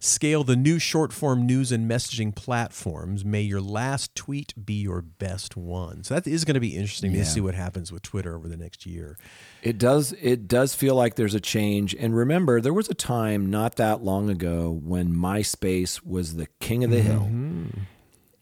[0.00, 3.24] scale the new short form news and messaging platforms.
[3.24, 6.02] May your last tweet be your best one.
[6.04, 7.24] So that is going to be interesting Yeah.
[7.24, 9.18] to see what happens with Twitter over the next year.
[9.62, 11.94] It does it does feel like there's a change.
[11.94, 16.84] And remember, there was a time not that long ago when MySpace was the king
[16.84, 17.28] of the hill.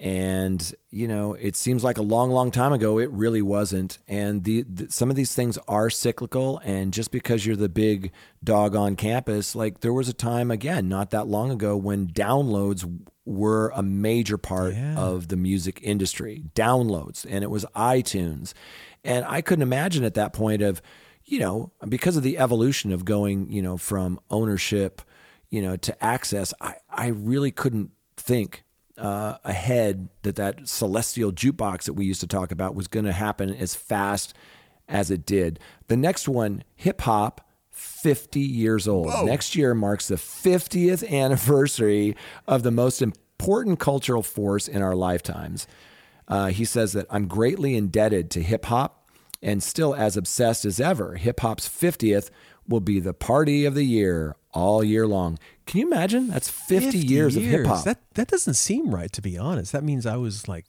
[0.05, 2.99] And you know, it seems like a long, long time ago.
[2.99, 3.99] It really wasn't.
[4.07, 6.61] And the, the some of these things are cyclical.
[6.63, 8.13] And just because you're the big
[8.45, 12.87] dog on campus, like there was a time again, not that long ago, when downloads
[13.25, 16.45] were a major part of the music industry.
[16.55, 18.53] Downloads, and it was iTunes.
[19.05, 20.83] And I couldn't imagine at that point of,
[21.25, 25.01] you know, because of the evolution of going, you know, from ownership,
[25.49, 28.64] you know, to access, I, I really couldn't think
[28.99, 33.13] uh, ahead that that celestial jukebox that we used to talk about was going to
[33.13, 34.35] happen as fast
[34.89, 35.59] as it did.
[35.89, 39.09] The next one, hip hop, 50 years old.
[39.27, 45.67] Next year marks the 50th anniversary of the most important cultural force in our lifetimes.
[46.29, 49.09] Uh, he says that I'm greatly indebted to hip hop
[49.43, 51.17] and still as obsessed as ever.
[51.17, 52.31] Hip hop's 50th
[52.69, 55.39] will be the party of the year all year long.
[55.67, 56.29] Can you imagine?
[56.29, 57.85] That's 50, years, of hip hop.
[57.85, 59.73] That that doesn't seem right, to be honest.
[59.73, 60.67] That means I was like,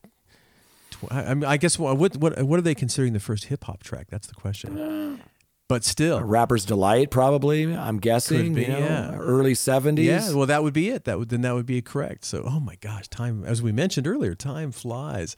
[0.91, 3.65] tw- I, I mean, I guess what what what are they considering the first hip
[3.65, 4.07] hop track?
[4.09, 5.21] That's the question.
[5.67, 7.75] But still, Rapper's Delight, probably.
[7.75, 8.53] I'm guessing.
[8.53, 9.15] Could be, you know, yeah.
[9.15, 10.03] Early 70s.
[10.03, 11.05] Yeah, well, that would be it.
[11.05, 12.23] That would then that would be correct.
[12.23, 15.35] So, oh my gosh, time as we mentioned earlier, time flies.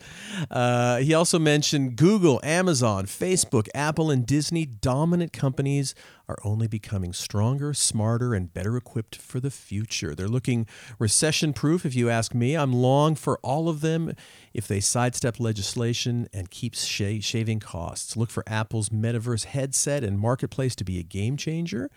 [0.52, 4.66] Uh, he also mentioned Google, Amazon, Facebook, Apple, and Disney.
[4.66, 5.96] Dominant companies
[6.30, 10.13] are only becoming stronger, smarter, and better equipped for the future.
[10.13, 10.68] They're looking
[11.00, 12.56] recession proof, if you ask me.
[12.56, 14.13] I'm long for all of them
[14.54, 18.18] if they sidestep legislation and keep sha- shaving costs.
[18.18, 21.90] Look for Apple's metaverse headset and marketplace to be a game changer.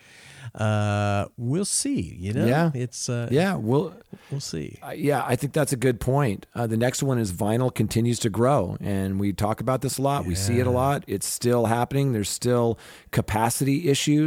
[0.55, 2.16] Uh, we'll see.
[2.19, 2.71] You know, Yeah.
[2.75, 3.95] it's uh, Yeah, well,
[4.31, 4.79] we'll see.
[4.87, 6.47] Uh, yeah, I think that's a good point.
[6.55, 10.03] Uh, the next one is vinyl continues to grow, and we talk about this a
[10.03, 10.25] lot.
[10.25, 11.03] We see it a lot.
[11.07, 12.12] It's still happening.
[12.12, 12.79] There's still
[13.11, 14.19] capacity issues.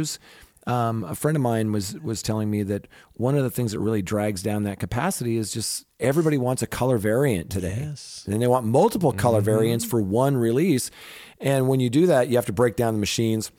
[0.66, 2.86] Um, a friend of mine was was telling me that
[3.18, 6.66] one of the things that really drags down that capacity is just everybody wants a
[6.66, 8.24] color variant today, Yes.
[8.26, 10.90] and they want multiple color variants for one release.
[11.38, 13.50] And when you do that, you have to break down the machines,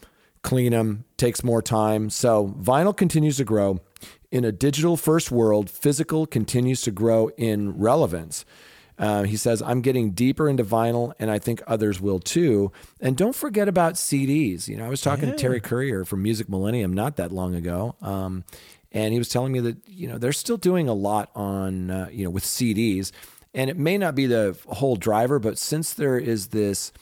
[0.41, 2.09] clean them, takes more time.
[2.09, 3.79] So vinyl continues to grow.
[4.31, 8.45] In a digital first world, physical continues to grow in relevance.
[8.97, 12.71] Uh, he says, I'm getting deeper into vinyl, and I think others will too.
[13.01, 14.67] And don't forget about CDs.
[14.67, 17.95] You know, I was talking to Terry Currier from Music Millennium not that long ago.
[18.01, 18.45] Um,
[18.91, 22.07] and he was telling me that, you know, they're still doing a lot on, uh,
[22.11, 23.11] you know, with CDs.
[23.53, 26.93] And it may not be the whole driver, but since there is this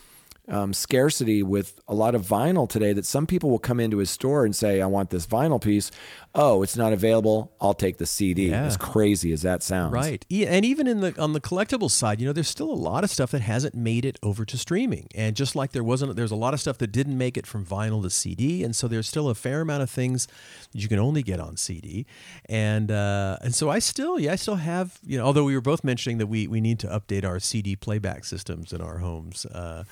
[0.48, 4.10] um, scarcity with a lot of vinyl today that some people will come into his
[4.10, 5.92] store and say, I want this vinyl piece.
[6.36, 7.54] Oh, it's not available.
[7.62, 8.50] I'll take the CD.
[8.50, 8.64] Yeah.
[8.64, 9.94] As crazy as that sounds.
[9.94, 10.26] Right.
[10.30, 13.04] Yeah, and even in the on the collectible side, you know, there's still a lot
[13.04, 15.10] of stuff that hasn't made it over to streaming.
[15.14, 17.64] And just like there wasn't there's a lot of stuff that didn't make it from
[17.64, 20.28] vinyl to CD, and so there's still a fair amount of things
[20.72, 22.08] that you can only get on CD.
[22.50, 25.62] And uh, and so I still yeah, I still have, you know, although we were
[25.62, 29.46] both mentioning that we we need to update our CD playback systems in our homes.
[29.46, 29.84] Uh,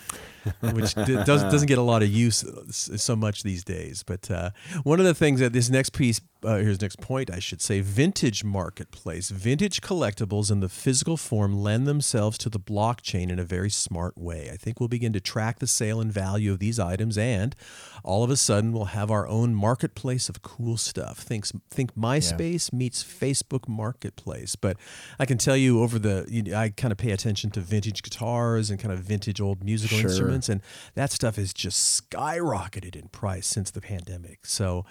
[0.62, 4.04] which does, doesn't get a lot of use so much these days.
[4.04, 4.52] But uh,
[4.84, 7.82] one of the things that this next piece, uh, here's next point, I should say,
[7.82, 9.30] vintage marketplace.
[9.30, 14.18] Vintage collectibles in the physical form lend themselves to the blockchain in a very smart
[14.18, 14.50] way.
[14.52, 17.56] I think we'll begin to track the sale and value of these items, and
[18.04, 21.20] all of a sudden we'll have our own marketplace of cool stuff.
[21.20, 24.56] Think, think MySpace meets Facebook Marketplace.
[24.56, 24.78] But
[25.20, 28.02] I can tell you over the, you know, I kind of pay attention to vintage
[28.02, 30.10] guitars and kind of vintage old musical Sure.
[30.10, 30.62] instruments, and
[30.96, 34.46] that stuff has just skyrocketed in price since the pandemic.
[34.46, 34.86] So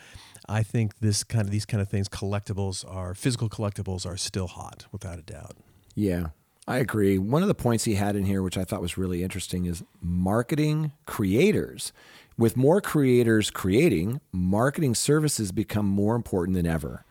[0.50, 4.48] I think this kind of these kind of things, collectibles are physical collectibles are still
[4.48, 5.56] hot without a doubt.
[5.94, 6.28] Yeah,
[6.66, 7.18] I agree.
[7.18, 9.84] One of the points he had in here, which I thought was really interesting, is
[10.02, 11.92] marketing creators.
[12.36, 17.04] With more creators creating, marketing services become more important than ever.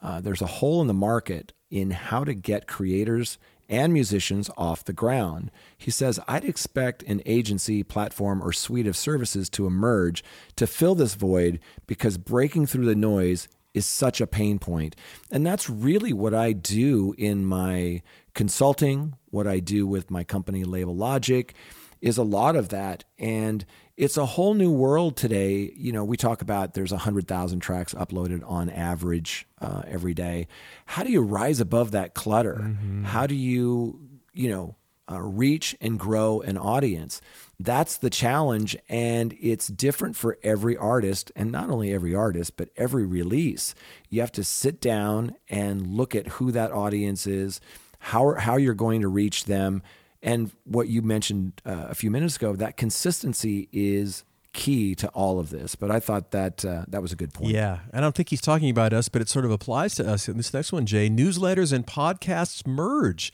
[0.00, 3.36] Uh, there's a hole in the market in how to get creators
[3.68, 5.50] and musicians off the ground.
[5.76, 10.24] He says, I'd expect an agency, platform, or suite of services to emerge
[10.56, 14.96] to fill this void because breaking through the noise is such a pain point.
[15.30, 18.02] And that's really what I do in my
[18.34, 21.54] consulting, what I do with my company Label Logic
[22.00, 23.04] is a lot of that.
[23.18, 23.64] And
[23.98, 25.72] it's a whole new world today.
[25.76, 30.46] You know, we talk about there's 100,000 tracks uploaded on average uh, every day.
[30.86, 32.76] How do you rise above that clutter?
[33.02, 33.98] How do you,
[34.32, 34.76] you know,
[35.10, 37.20] uh, reach and grow an audience?
[37.58, 38.76] That's the challenge.
[38.88, 43.74] And it's different for every artist, and not only every artist, but every release.
[44.10, 47.60] You have to sit down and look at who that audience is,
[47.98, 49.82] how, how you're going to reach them.
[50.22, 55.38] And what you mentioned uh, a few minutes ago, that consistency is key to all
[55.38, 55.76] of this.
[55.76, 57.50] But I thought that uh, that was a good point.
[57.50, 60.26] Yeah, I don't think he's talking about us, but it sort of applies to us.
[60.26, 63.32] And this next one, Jay, newsletters and podcasts merge.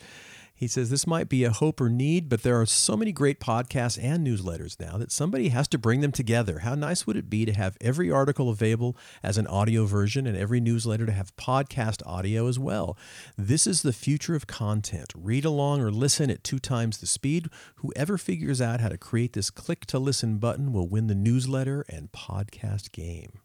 [0.57, 3.41] He says this might be a hope or need, but there are so many great
[3.41, 6.59] podcasts and newsletters now that somebody has to bring them together.
[6.59, 10.37] How nice would it be to have every article available as an audio version and
[10.37, 12.97] every newsletter to have podcast audio as well?
[13.37, 15.11] This is the future of content.
[15.13, 17.49] Read along or listen at two times the speed.
[17.75, 21.83] Whoever figures out how to create this click to listen button will win the newsletter
[21.89, 23.41] and podcast game.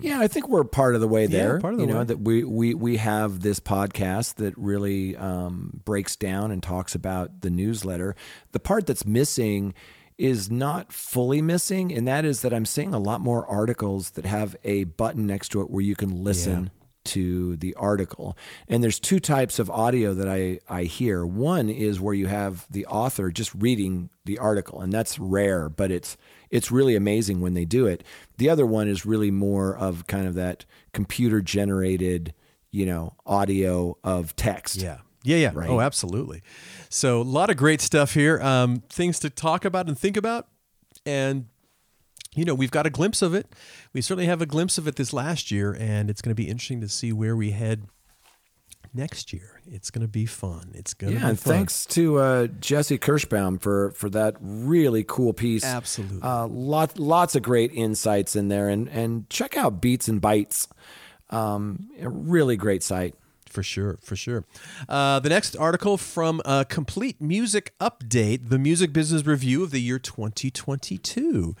[0.00, 1.60] Yeah, I think we're part of the way there.
[1.60, 5.80] part of the you know that we we we have this podcast that really um,
[5.84, 8.16] breaks down and talks about the newsletter.
[8.52, 9.74] The part that's missing
[10.18, 14.24] is not fully missing, and that is that I'm seeing a lot more articles that
[14.24, 16.70] have a button next to it where you can listen.
[17.04, 18.36] To the article.
[18.66, 21.26] And there's two types of audio that I, I hear.
[21.26, 25.90] One is where you have the author just reading the article, and that's rare, but
[25.90, 26.16] it's
[26.50, 28.04] it's really amazing when they do it.
[28.38, 32.32] The other one is really more of kind of that computer generated,
[32.70, 34.76] you know, audio of text.
[34.76, 34.98] Yeah.
[35.24, 35.50] Yeah, yeah.
[35.54, 35.70] Right.
[35.70, 36.42] Oh, absolutely.
[36.90, 38.40] So, a lot of great stuff here.
[38.40, 40.48] Um, things to talk about and think about.
[41.06, 41.46] And,
[42.34, 43.46] you know, we've got a glimpse of it.
[43.92, 45.76] We certainly have a glimpse of it this last year.
[45.78, 47.86] And it's going to be interesting to see where we head
[48.94, 49.60] next year.
[49.66, 50.70] It's going to be fun.
[50.74, 51.26] It's going to be fun.
[51.26, 51.52] Yeah, and fun.
[51.52, 55.64] thanks to uh, Jesse Kirshbaum for for that really cool piece.
[55.64, 56.22] Absolutely.
[56.22, 60.68] uh, lot, lots of great insights in there, and and check out Beats and Bytes.
[61.30, 63.14] Um, a really great site.
[63.54, 64.44] For sure, for sure.
[64.88, 69.78] Uh, the next article from a Complete Music Update, the music business review of the
[69.80, 71.54] year 2022.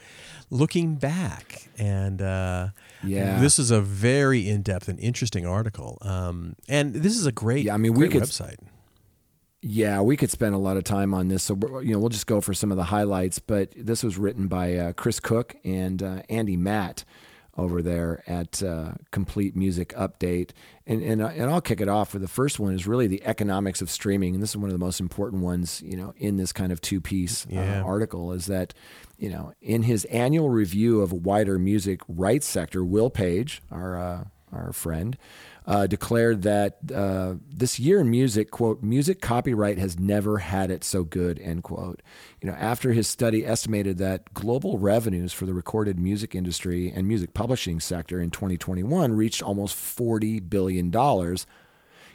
[0.50, 2.70] Looking back, and uh,
[3.04, 3.38] Yeah.
[3.38, 5.98] this is a very in depth and interesting article.
[6.02, 8.56] Um, and this is a great, Yeah, I mean, we could- website.
[9.62, 12.08] Yeah, we could spend a lot of time on this, so we're- you know we'll
[12.10, 13.38] just go for some of the highlights.
[13.38, 17.04] But this was written by uh, Chris Cook and uh, Andy Malt
[17.56, 20.50] over there at uh, Complete Music Update,
[20.86, 23.24] and and uh, and I'll kick it off with the first one is really the
[23.24, 26.36] economics of streaming, and this is one of the most important ones, you know, in
[26.36, 27.80] this kind of two piece Yeah.
[27.80, 28.74] uh, article is that
[29.18, 34.24] you know in his annual review of wider music rights sector, Will Page, our uh,
[34.54, 35.16] our friend,
[35.66, 40.84] uh, declared that uh, this year in music, quote, music copyright has never had it
[40.84, 42.02] so good, end quote.
[42.40, 47.08] You know, after his study estimated that global revenues for the recorded music industry and
[47.08, 50.92] music publishing sector in 2021 reached almost $40 billion,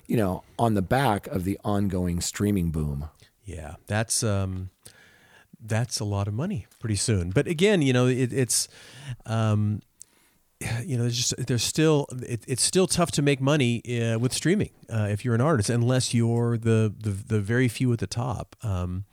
[0.07, 3.09] you know, on the back of the ongoing streaming boom.
[3.43, 4.69] Yeah, that's um,
[5.59, 7.31] that's a lot of money pretty soon.
[7.31, 8.67] But again, you know, it, it's
[9.25, 9.81] um,
[10.85, 14.33] you know, there's just there's still it, it's still tough to make money uh, with
[14.33, 18.07] streaming uh, if you're an artist, unless you're the the, the very few at the
[18.07, 18.55] top.
[18.63, 19.05] Um,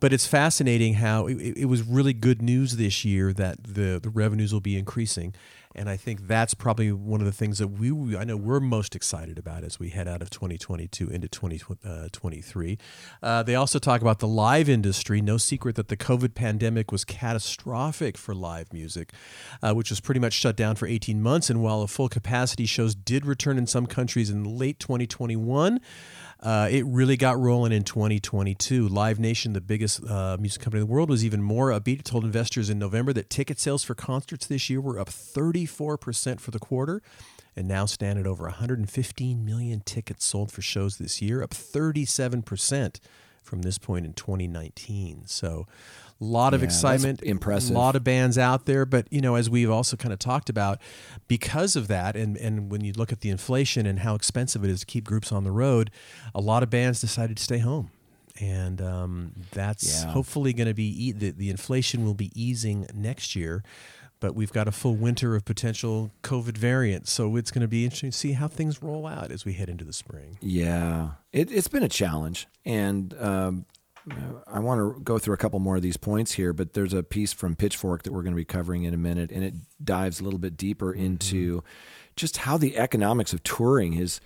[0.00, 4.10] but it's fascinating how it, it was really good news this year that the the
[4.10, 5.34] revenues will be increasing,
[5.74, 8.94] and I think that's probably one of the things that we I know we're most
[8.94, 12.78] excited about as we head out of 2022 into 2023.
[13.22, 15.20] Uh, they also talk about the live industry.
[15.20, 19.12] No secret that the COVID pandemic was catastrophic for live music,
[19.62, 21.50] uh, which was pretty much shut down for 18 months.
[21.50, 25.80] And while the full capacity shows did return in some countries in late 2021.
[26.44, 28.86] Uh, it really got rolling in 2022.
[28.86, 32.00] Live Nation, the biggest uh, music company in the world, was even more upbeat.
[32.00, 36.40] It told investors in November that ticket sales for concerts this year were up 34%
[36.40, 37.00] for the quarter
[37.56, 43.00] and now stand at over 115 million tickets sold for shows this year, up 37%
[43.42, 45.22] from this point in 2019.
[45.26, 45.66] So,
[46.20, 47.74] a lot of Yeah, excitement, impressive.
[47.74, 50.48] A lot of bands out there, but you know, as we've also kind of talked
[50.48, 50.80] about,
[51.28, 54.70] because of that, and and when you look at the inflation and how expensive it
[54.70, 55.90] is to keep groups on the road,
[56.34, 57.90] a lot of bands decided to stay home,
[58.40, 60.12] and um, that's Yeah.
[60.12, 63.62] hopefully going to be e- the the inflation will be easing next year.
[64.20, 67.84] But we've got a full winter of potential COVID variants, so it's going to be
[67.84, 70.38] interesting to see how things roll out as we head into the spring.
[70.40, 73.66] Yeah, it, it's been a challenge, and um,
[74.46, 76.52] I want to go through a couple more of these points here.
[76.52, 79.30] But there's a piece from Pitchfork that we're going to be covering in a minute,
[79.30, 81.62] and it dives a little bit deeper into
[82.16, 84.20] just how the economics of touring is.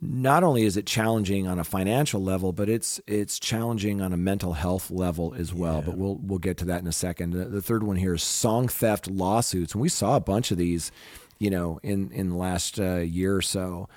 [0.00, 4.16] Not only is it challenging on a financial level, but it's it's challenging on a
[4.16, 5.82] mental health level as well.
[5.82, 7.32] But we'll we'll get to that in a second.
[7.32, 10.56] The, the third one here is song theft lawsuits, and we saw a bunch of
[10.56, 10.92] these,
[11.40, 13.88] you know, in in the last uh, year or so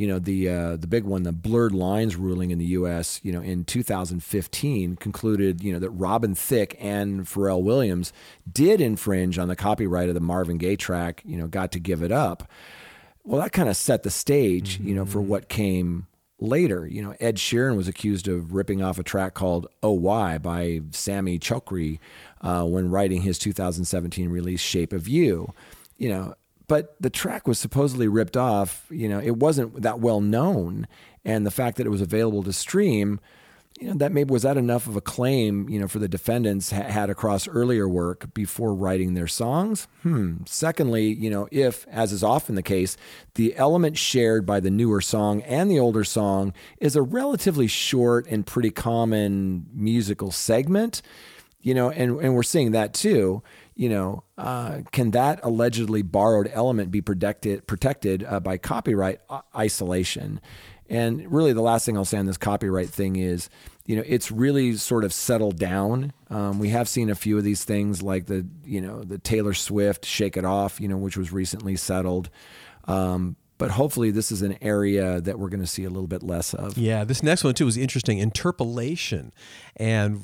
[0.00, 3.20] you know the uh, the big one, the blurred lines ruling in the U.S.
[3.22, 8.10] You know, in 2015 concluded you know that Robin Thicke and Pharrell Williams
[8.50, 11.20] did infringe on the copyright of the Marvin Gaye track.
[11.26, 12.50] You know, got to give it up.
[13.24, 16.06] Well, that kind of set the stage, you know, for what came
[16.38, 16.86] later.
[16.86, 20.80] You know, Ed Sheeran was accused of ripping off a track called "Oh Why" by
[20.92, 21.98] Sami Chokri
[22.40, 25.52] uh, when writing his 2017 release "Shape of You."
[25.98, 26.34] You know,
[26.70, 28.86] but the track was supposedly ripped off.
[28.90, 30.86] You know, it wasn't that well known,
[31.24, 33.18] and the fact that it was available to stream,
[33.80, 36.70] you know, that maybe was that enough of a claim, you know, for the defendants
[36.70, 39.88] ha- had across earlier work before writing their songs.
[40.02, 40.44] Hmm.
[40.46, 42.96] Secondly, you know, if as is often the case,
[43.34, 48.28] the element shared by the newer song and the older song is a relatively short
[48.28, 51.02] and pretty common musical segment,
[51.62, 53.42] you know, and and we're seeing that too
[53.80, 59.40] you know, uh, can that allegedly borrowed element be protected protected uh, by copyright uh,
[59.56, 60.38] isolation?
[60.90, 63.48] And really, the last thing I'll say on this copyright thing is,
[63.86, 66.12] you know, it's really sort of settled down.
[66.28, 69.54] Um, we have seen a few of these things, like the, you know, the Taylor
[69.54, 72.28] Swift "Shake It Off," you know, which was recently settled.
[72.84, 76.22] Um, but hopefully, this is an area that we're going to see a little bit
[76.22, 76.78] less of.
[76.78, 78.18] Yeah, this next one too was interesting.
[78.18, 79.32] Interpolation,
[79.76, 80.16] and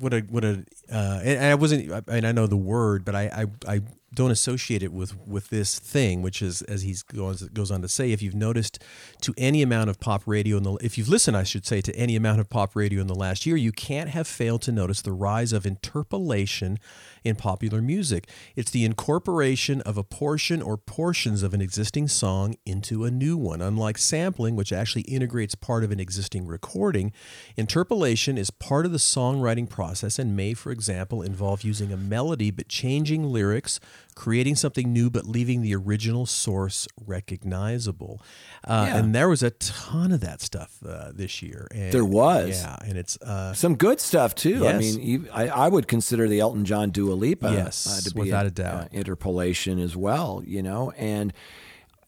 [0.00, 3.46] what a what a uh, and I wasn't and I know the word, but I
[3.66, 3.80] I, I
[4.16, 7.88] don't associate it with with this thing, which is as he goes goes on to
[7.88, 8.82] say, if you've noticed
[9.20, 11.94] to any amount of pop radio in the if you've listened, I should say, to
[11.94, 15.02] any amount of pop radio in the last year, you can't have failed to notice
[15.02, 16.78] the rise of interpolation
[17.24, 18.28] in popular music.
[18.54, 23.36] It's the incorporation of a portion or portions of an existing song into a new
[23.36, 23.60] one.
[23.60, 27.12] Unlike sampling, which actually integrates part of an existing recording,
[27.56, 32.50] interpolation is part of the songwriting process and may, for example, involve using a melody
[32.50, 33.78] but changing lyrics,
[34.16, 38.20] creating something new but leaving the original source recognizable.
[38.64, 38.96] Uh, Yeah.
[38.96, 41.68] And there was a ton of that stuff uh, this year.
[41.72, 42.62] And, There was.
[42.62, 44.66] Yeah, and it's uh, Some good stuff too.
[44.66, 48.22] I mean, I, I would consider the Elton John Dua Lipa Yes, uh, to be
[48.22, 48.84] without a doubt.
[48.84, 50.42] uh, interpolation as well.
[50.44, 51.32] You know, and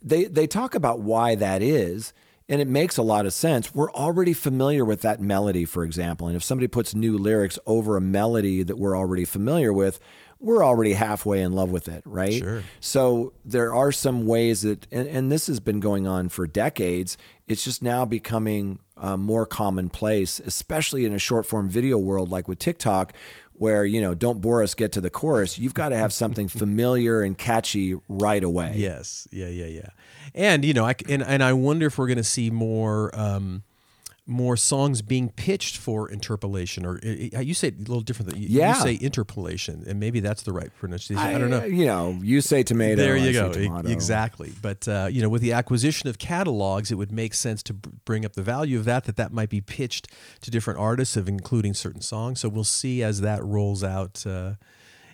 [0.02, 2.12] they they talk about why that is,
[2.48, 3.74] and it makes a lot of sense.
[3.74, 7.96] We're already familiar with that melody, for example, and if somebody puts new lyrics over
[7.96, 10.00] a melody that we're already familiar with.
[10.40, 12.32] We're already halfway in love with it, right?
[12.32, 12.62] Sure.
[12.80, 17.18] So there are some ways that, and, and this has been going on for decades.
[17.48, 22.46] It's just now becoming uh, more commonplace, especially in a short form video world like
[22.46, 23.12] with TikTok,
[23.54, 25.58] where, you know, don't bore us, get to the chorus.
[25.58, 28.74] You've got to have something familiar and catchy right away.
[28.76, 29.88] Yes, yeah, yeah, yeah.
[30.34, 33.64] And you know, i and and I wonder if we're going to see more um,
[34.30, 38.36] more songs being pitched for interpolation, or you say it a little different.
[38.36, 38.74] You, Yeah.
[38.76, 41.16] you say interpolation, and maybe that's the right pronunciation.
[41.24, 41.64] I, don't know.
[41.64, 43.00] You know, you say tomato.
[43.00, 43.50] There you say go.
[43.50, 43.88] E- tomato.
[43.88, 44.52] Exactly.
[44.60, 47.88] But uh, you know, with the acquisition of catalogs, it would make sense to br-
[48.04, 49.04] bring up the value of that.
[49.04, 50.08] That that might be pitched
[50.42, 52.40] to different artists, of including certain songs.
[52.40, 54.54] So we'll see as that rolls out uh,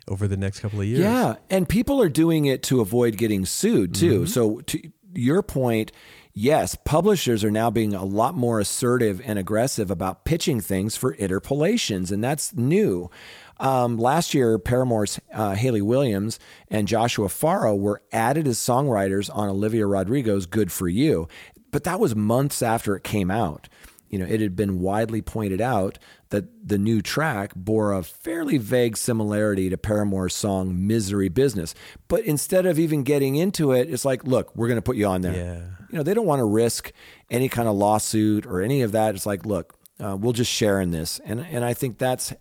[0.08, 1.00] over the next couple of years.
[1.00, 4.22] Yeah, and people are doing it to avoid getting sued too.
[4.22, 4.26] Mm-hmm.
[4.26, 5.92] So to your point,
[6.32, 11.12] yes, publishers are now being a lot more assertive and aggressive about pitching things for
[11.12, 13.10] interpolations, and that's new.
[13.58, 16.38] Um, last year, Paramore's uh, Hayley Williams
[16.68, 21.28] and Joshua Farro were added as songwriters on Olivia Rodrigo's "Good for You,"
[21.70, 23.68] but that was months after it came out
[24.14, 25.98] you know, it had been widely pointed out
[26.34, 31.74] that the new track bore a fairly vague similarity to Paramore's song Misery Business.
[32.08, 35.06] But instead of even getting into it, it's like, look, we're going to put you
[35.06, 35.34] on there.
[35.34, 35.60] Yeah.
[35.90, 36.92] You know, they don't want to risk
[37.30, 39.14] any kind of lawsuit or any of that.
[39.14, 41.20] It's like, look, uh, we'll just share in this.
[41.24, 42.32] And, and I think that's,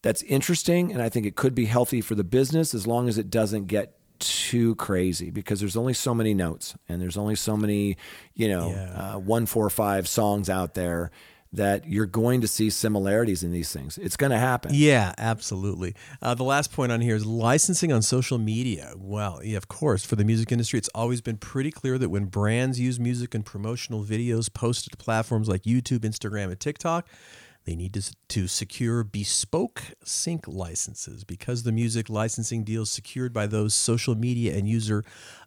[0.00, 0.90] that's interesting.
[0.92, 3.66] And I think it could be healthy for the business as long as it doesn't
[3.66, 7.96] get too crazy because there's only so many notes and there's only so many,
[8.34, 9.14] you know, Yeah.
[9.14, 11.10] uh, one, four, five songs out there
[11.52, 13.98] that you're going to see similarities in these things.
[13.98, 14.70] It's going to happen.
[14.72, 15.96] Yeah, absolutely.
[16.22, 18.94] Uh, the last point on here is licensing on social media.
[18.96, 22.26] Well, yeah, of course, for the music industry, it's always been pretty clear that when
[22.26, 27.08] brands use music and promotional videos posted to platforms like YouTube, Instagram, and TikTok,
[27.64, 33.46] they need to, to secure bespoke sync licenses because the music licensing deals secured by
[33.46, 35.04] those social media and user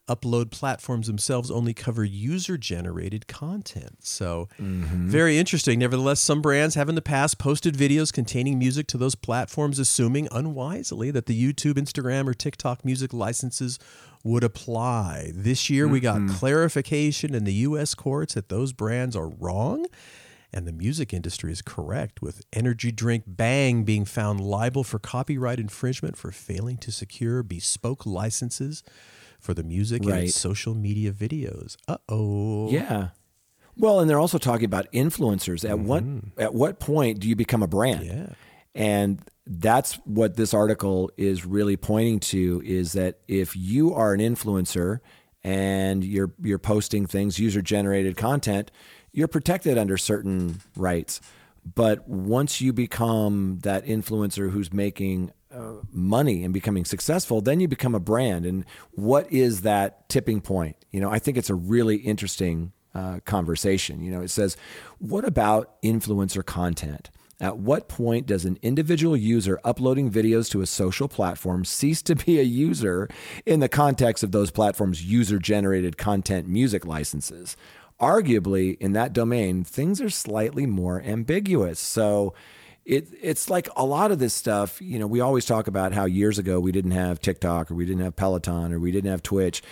[0.08, 3.98] upload platforms themselves only cover user generated content.
[4.06, 5.08] So, mm-hmm.
[5.08, 5.80] very interesting.
[5.80, 10.28] Nevertheless, some brands have in the past posted videos containing music to those platforms, assuming
[10.32, 13.80] unwisely that the YouTube, Instagram, or TikTok music licenses
[14.24, 15.32] would apply.
[15.34, 16.36] This year, we got mm-hmm.
[16.36, 17.94] clarification in the U.S.
[17.94, 19.86] courts that those brands are wrong.
[20.56, 25.60] And the music industry is correct, with energy drink Bang being found liable for copyright
[25.60, 28.84] infringement for failing to secure bespoke licenses
[29.44, 30.30] for the music and Right.
[30.32, 31.76] social media videos.
[31.88, 32.70] Uh oh.
[32.72, 33.10] Yeah.
[33.78, 35.68] Well, and they're also talking about influencers.
[35.68, 36.04] At what
[36.38, 38.06] at what point do you become a brand?
[38.06, 38.30] Yeah.
[38.76, 44.20] And that's what this article is really pointing to is that if you are an
[44.22, 45.00] influencer
[45.44, 48.72] and you're you're posting things user generated content,
[49.12, 51.20] you're protected under certain rights.
[51.76, 55.32] But once you become that influencer who's making
[55.92, 58.46] money and becoming successful, then you become a brand.
[58.46, 60.76] And what is that tipping point?
[60.92, 64.04] You know, I think it's a really interesting uh, conversation.
[64.04, 64.58] You know, it says,
[65.00, 67.10] what about influencer content?
[67.40, 72.16] At what point does an individual user uploading videos to a social platform cease to
[72.16, 73.10] be a user
[73.46, 77.58] in the context of those platforms' user generated content music licenses?
[78.00, 81.80] Arguably, in that domain, things are slightly more ambiguous.
[81.80, 82.34] So,
[82.86, 84.82] it it's like a lot of this stuff.
[84.82, 87.86] You know, we always talk about how years ago we didn't have TikTok or we
[87.86, 89.64] didn't have Peloton or we didn't have Twitch.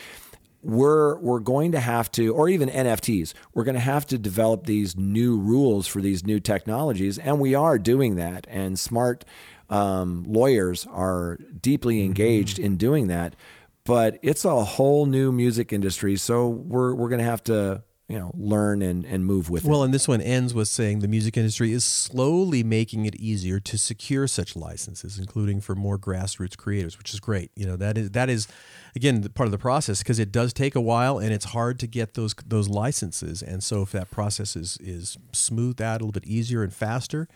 [0.64, 3.34] We're we're going to have to, or even NFTs.
[3.54, 7.56] We're going to have to develop these new rules for these new technologies, and we
[7.56, 8.46] are doing that.
[8.48, 9.26] And smart
[9.72, 13.36] um, lawyers are deeply engaged in doing that.
[13.84, 17.82] But it's a whole new music industry, so we're we're going to have to
[18.12, 19.86] you know learn and, and move with Well, it.
[19.86, 23.78] and this one ends with saying the music industry is slowly making it easier to
[23.78, 27.52] secure such licenses, including for more grassroots creators, which is great.
[27.56, 28.48] You know that is that is
[28.96, 31.88] again part of the process because it does take a while and it's hard to
[31.88, 33.42] get those those licenses.
[33.42, 37.28] And so if that process is is smoothed out a little bit easier and faster.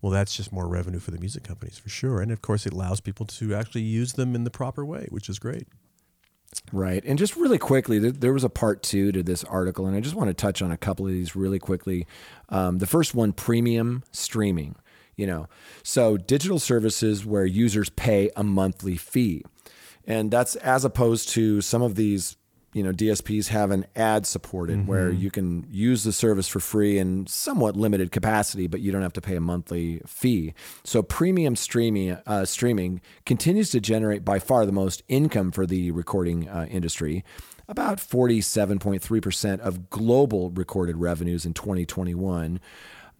[0.00, 2.20] Well, that's just more revenue for the music companies for sure.
[2.20, 5.30] And of course, it allows people to actually use them in the proper way, which
[5.30, 5.66] is great.
[6.72, 7.04] Right.
[7.04, 10.00] And just really quickly, th- there was a part two to this article, and I
[10.00, 12.06] just want to touch on a couple of these really quickly.
[12.48, 14.76] Um, the first one premium streaming,
[15.16, 15.46] you know,
[15.82, 19.44] so digital services where users pay a monthly fee.
[20.06, 22.36] And that's as opposed to some of these,
[22.74, 26.98] you know, DSPs have an ad supported where you can use the service for free
[26.98, 30.54] in somewhat limited capacity, but you don't have to pay a monthly fee.
[30.82, 35.92] So premium streaming uh, streaming continues to generate by far the most income for the
[35.92, 37.24] recording uh, industry.
[37.68, 42.60] About 47.3% of global recorded revenues in 2021.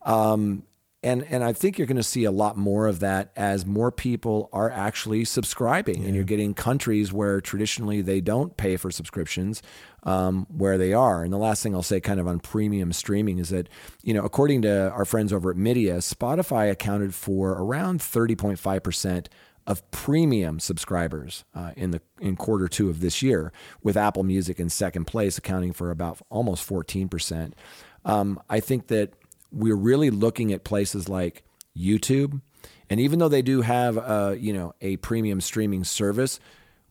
[0.02, 0.64] Um,
[1.04, 3.92] and, and I think you're going to see a lot more of that as more
[3.92, 9.62] people are actually subscribing, and you're getting countries where traditionally they don't pay for subscriptions,
[10.04, 11.22] um, where they are.
[11.22, 13.68] And the last thing I'll say, kind of on premium streaming, is that
[14.02, 19.28] you know, according to our friends over at MIDiA, Spotify accounted for around 30.5 percent
[19.66, 23.52] of premium subscribers uh, in the in quarter two of this year,
[23.82, 27.54] with Apple Music in second place, accounting for about almost 14 percent.
[28.06, 29.12] Um, I think that
[29.54, 31.44] we're really looking at places like
[31.76, 32.40] YouTube,
[32.90, 36.40] and even though they do have a you know a premium streaming service,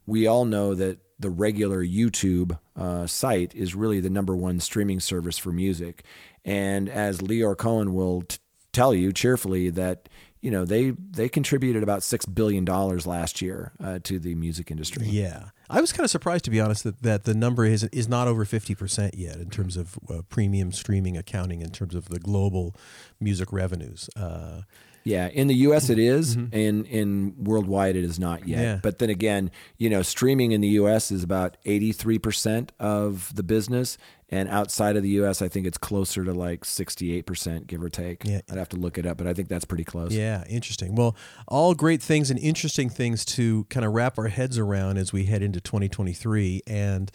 [0.06, 5.00] we all know that the regular YouTube uh, site is really the number one streaming
[5.00, 6.04] service for music.
[6.44, 8.38] And as Lyor Cohen will t-
[8.74, 10.10] tell you cheerfully that
[10.42, 14.70] you know they they contributed about six billion dollars last year uh, to the music
[14.72, 15.08] industry.
[15.08, 18.08] Yeah, I was kind of surprised to be honest that, that the number is is
[18.08, 22.10] not over fifty percent yet in terms of uh, premium streaming accounting in terms of
[22.10, 22.76] the global
[23.20, 24.10] music revenues.
[24.16, 24.62] Uh,
[25.04, 25.90] Yeah, in the U.S.
[25.90, 26.56] it is, mm-hmm.
[26.56, 28.62] and in worldwide it is not yet.
[28.62, 28.80] Yeah.
[28.82, 31.12] But then again, you know, streaming in the U.S.
[31.12, 33.98] is about eighty-three percent of the business,
[34.30, 37.90] and outside of the U.S., I think it's closer to like sixty-eight percent, give or
[37.90, 38.24] take.
[38.24, 38.42] Yeah.
[38.50, 40.14] I'd have to look it up, but I think that's pretty close.
[40.14, 40.96] yeah, interesting.
[40.96, 41.16] Well,
[41.48, 45.26] all great things and interesting things to kind of wrap our heads around as we
[45.26, 47.12] head into 2023 and.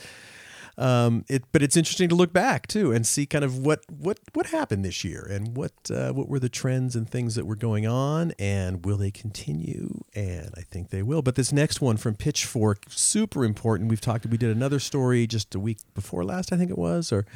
[0.79, 4.21] Um, it, but it's interesting to look back too and see kind of what what
[4.33, 7.57] what happened this year and what uh, what were the trends and things that were
[7.57, 10.05] going on and will they continue?
[10.15, 11.21] And I think they will.
[11.21, 13.91] But this next one from Pitchfork, super important.
[13.91, 14.25] We've talked.
[14.27, 17.27] We did another story just a week before last, I think it was, or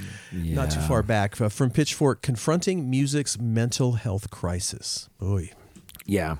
[0.54, 5.08] not too far back uh, from Pitchfork, confronting music's mental health crisis.
[5.18, 5.50] Boy,
[6.06, 6.36] Yeah.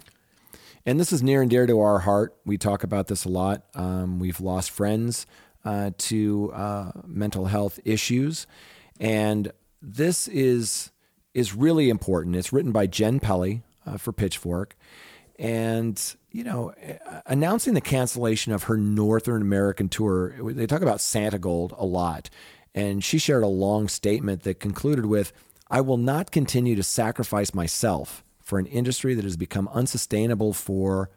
[0.85, 2.35] And this is near and dear to our heart.
[2.45, 3.63] We talk about this a lot.
[3.75, 5.27] Um, we've lost friends
[5.65, 8.47] uh, to uh, mental health issues,
[9.01, 10.91] and this is
[11.35, 12.37] is really important.
[12.37, 14.77] It's written by Jenn Pelly uh, for Pitchfork,
[15.39, 16.01] and
[16.31, 16.75] you know,
[17.27, 20.35] announcing the cancellation of her Northern American tour.
[20.53, 22.31] They talk about Santigold a lot,
[22.75, 25.33] and she shared a long statement that concluded with,
[25.71, 31.09] "I will not continue to sacrifice myself." for an industry that has become unsustainable for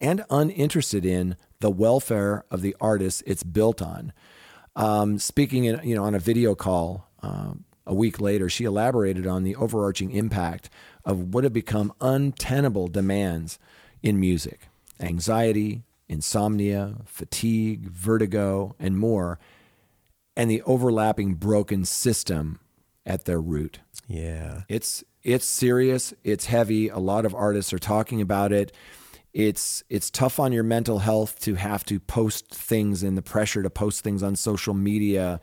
[0.00, 4.12] and uninterested in the welfare of the artists it's built on.
[4.76, 9.26] Um, speaking in, you know, on a video call um, a week later, she elaborated
[9.26, 10.68] on the overarching impact
[11.06, 13.58] of what have become untenable demands
[14.02, 14.68] in music
[15.00, 19.38] anxiety, insomnia, fatigue, vertigo, and more,
[20.36, 22.60] and the overlapping broken system
[23.06, 23.80] at their root.
[24.06, 26.12] yeah, It's it's serious.
[26.24, 26.90] It's heavy.
[26.90, 28.70] A lot of artists are talking about it.
[29.34, 33.64] It's it's tough on your mental health to have to post things and the pressure
[33.64, 35.40] to post things on social media.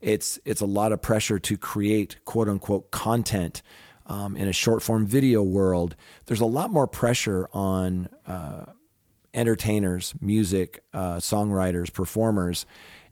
[0.00, 3.60] It's it's a lot of pressure to create quote unquote content
[4.06, 5.94] um, in a short form video world.
[6.24, 8.64] There's a lot more pressure on uh,
[9.34, 12.64] entertainers, music, uh, songwriters, performers,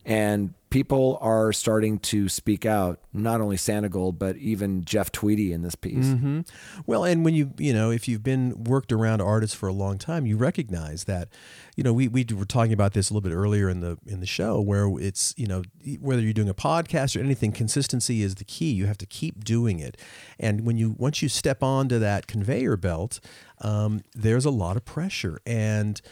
[0.06, 2.98] and people are starting to speak out.
[3.12, 6.06] Not only Santigold, but even Jeff Tweedy in this piece.
[6.06, 6.40] Mm-hmm.
[6.86, 9.98] Well, and when you you know if you've been worked around artists for a long
[9.98, 11.28] time, you recognize that.
[11.74, 14.20] You know, we, we were talking about this a little bit earlier in the in
[14.20, 15.62] the show, where it's you know
[16.00, 18.72] whether you're doing a podcast or anything, consistency is the key.
[18.72, 19.96] You have to keep doing it,
[20.38, 23.20] and when you once you step onto that conveyor belt,
[23.62, 26.02] um, there's a lot of pressure and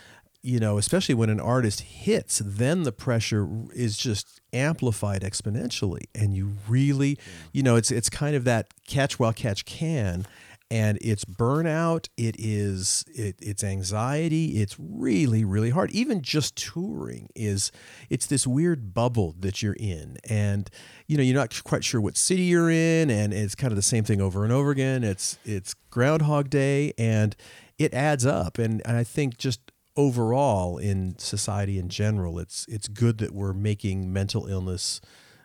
[0.43, 6.35] you know, especially when an artist hits, then the pressure is just amplified exponentially, and
[6.35, 7.21] you really, mm.
[7.53, 10.27] you know, it's it's kind of that catch while catch can,
[10.71, 15.91] and it's burnout, it is it, it's anxiety, it's really really hard.
[15.91, 17.71] Even just touring is
[18.09, 20.71] it's this weird bubble that you're in, and
[21.07, 23.83] you know you're not quite sure what city you're in, and it's kind of the
[23.83, 25.05] same thing over and over again.
[25.05, 27.37] It's it's Groundhog Day, and
[27.79, 32.89] it adds up, and, and I think just overall in society in general, it's it's
[32.89, 35.01] good that we're making mental illness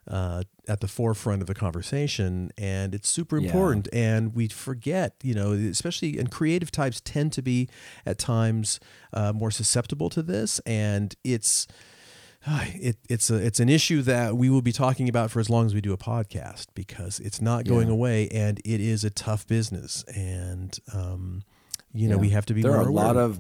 [0.07, 3.45] uh, at the forefront of the conversation, and it's super Yeah.
[3.47, 3.87] important.
[3.91, 7.67] And we forget, you know, especially and creative types tend to be
[8.05, 8.79] at times
[9.13, 11.67] uh, more susceptible to this, and it's.
[12.47, 15.49] uh, It, it's a it's an issue that we will be talking about for as
[15.49, 17.93] long as we do a podcast because it's not going Yeah.
[17.93, 21.41] away and it is a tough business and um,
[21.91, 22.21] you know Yeah.
[22.21, 23.39] we have to be there are a aware lot of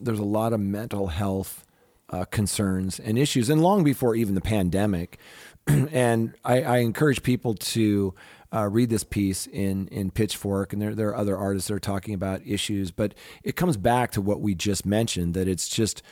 [0.00, 1.64] there's a lot of mental health
[2.10, 5.18] uh, concerns and issues, and long before even the pandemic.
[5.66, 8.14] and I, I encourage people to
[8.52, 11.80] uh, read this piece in in Pitchfork, and there there are other artists that are
[11.80, 16.02] talking about issues, but it comes back to what we just mentioned that it's just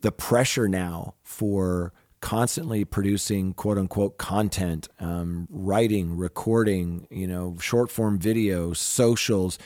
[0.00, 7.90] the pressure now for constantly producing quote unquote content, um, writing, recording, you know, short
[7.90, 9.58] form video, socials,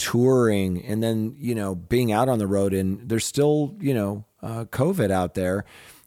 [0.00, 2.72] touring, and then, you know, being out on the road.
[2.74, 5.64] And there's still, you know, uh, COVID out there.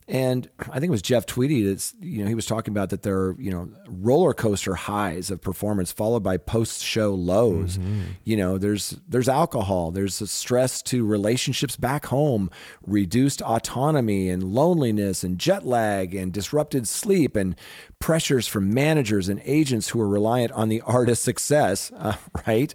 [0.08, 3.04] And I think it was Jeff Tweedy that's, you know, he was talking about that
[3.04, 7.78] there are, you know, roller coaster highs of performance followed by post show lows.
[8.24, 12.50] You know, there's there's alcohol, there's a stress to relationships back home,
[12.86, 17.56] reduced autonomy and loneliness and jet lag and disrupted sleep and
[18.00, 22.74] pressures from managers and agents who are reliant on the artist's success, uh, right?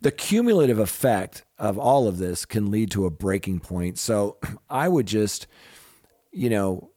[0.00, 3.98] The cumulative effect of all of this can lead to a breaking point.
[3.98, 4.38] So
[4.70, 5.46] I would just
[6.32, 6.90] you know,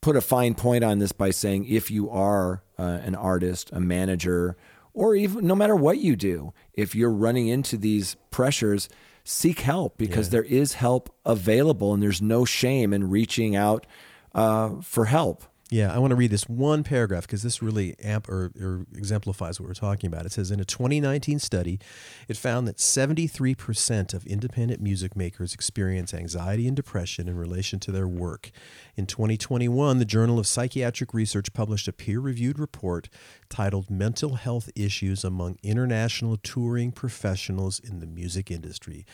[0.00, 3.80] put a fine point on this by saying if you are uh, an artist, a
[3.80, 4.56] manager,
[4.94, 8.88] or even no matter what you do, if you're running into these pressures,
[9.24, 13.86] seek help because there is help available and there's no shame in reaching out
[14.34, 15.44] uh, for help.
[15.68, 19.58] Yeah, I want to read this one paragraph because this really amp or, or exemplifies
[19.58, 20.24] what we're talking about.
[20.24, 21.80] It says in a 2019 study,
[22.28, 27.90] it found that 73% of independent music makers experience anxiety and depression in relation to
[27.90, 28.52] their work.
[28.94, 33.08] In 2021, the Journal of Psychiatric Research published a peer-reviewed report
[33.48, 39.04] titled "Mental Health Issues Among International Touring Professionals in the Music Industry,"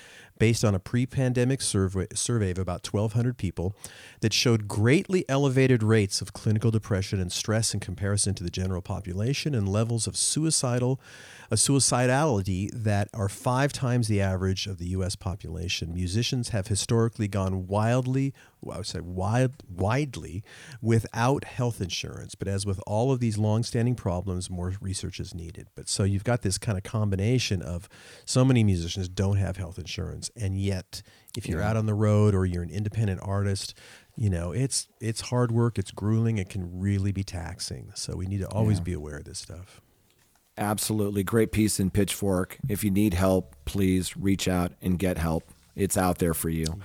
[0.42, 3.76] based on a pre-pandemic survey, survey of about 1,200 people
[4.22, 8.82] that showed greatly elevated rates of clinical depression and stress in comparison to the general
[8.82, 11.00] population and levels of suicidal
[11.52, 15.14] a suicidality that are five times the average of the U.S.
[15.14, 15.92] population.
[15.92, 18.32] Musicians have historically gone wildly,
[18.62, 20.42] well, I would say wild, widely,
[20.80, 22.34] without health insurance.
[22.34, 25.68] But as with all of these long-standing problems, more research is needed.
[25.74, 27.86] But so you've got this kind of combination of
[28.24, 31.02] so many musicians don't have health insurance, and yet
[31.36, 33.74] if you're out on the road or you're an independent artist,
[34.16, 37.92] you know it's it's hard work, it's grueling, it can really be taxing.
[37.94, 39.81] So we need to always be aware of this stuff.
[40.62, 41.24] Absolutely.
[41.24, 42.56] Great piece in Pitchfork.
[42.68, 45.42] If you need help, please reach out and get help.
[45.74, 46.78] It's out there for you.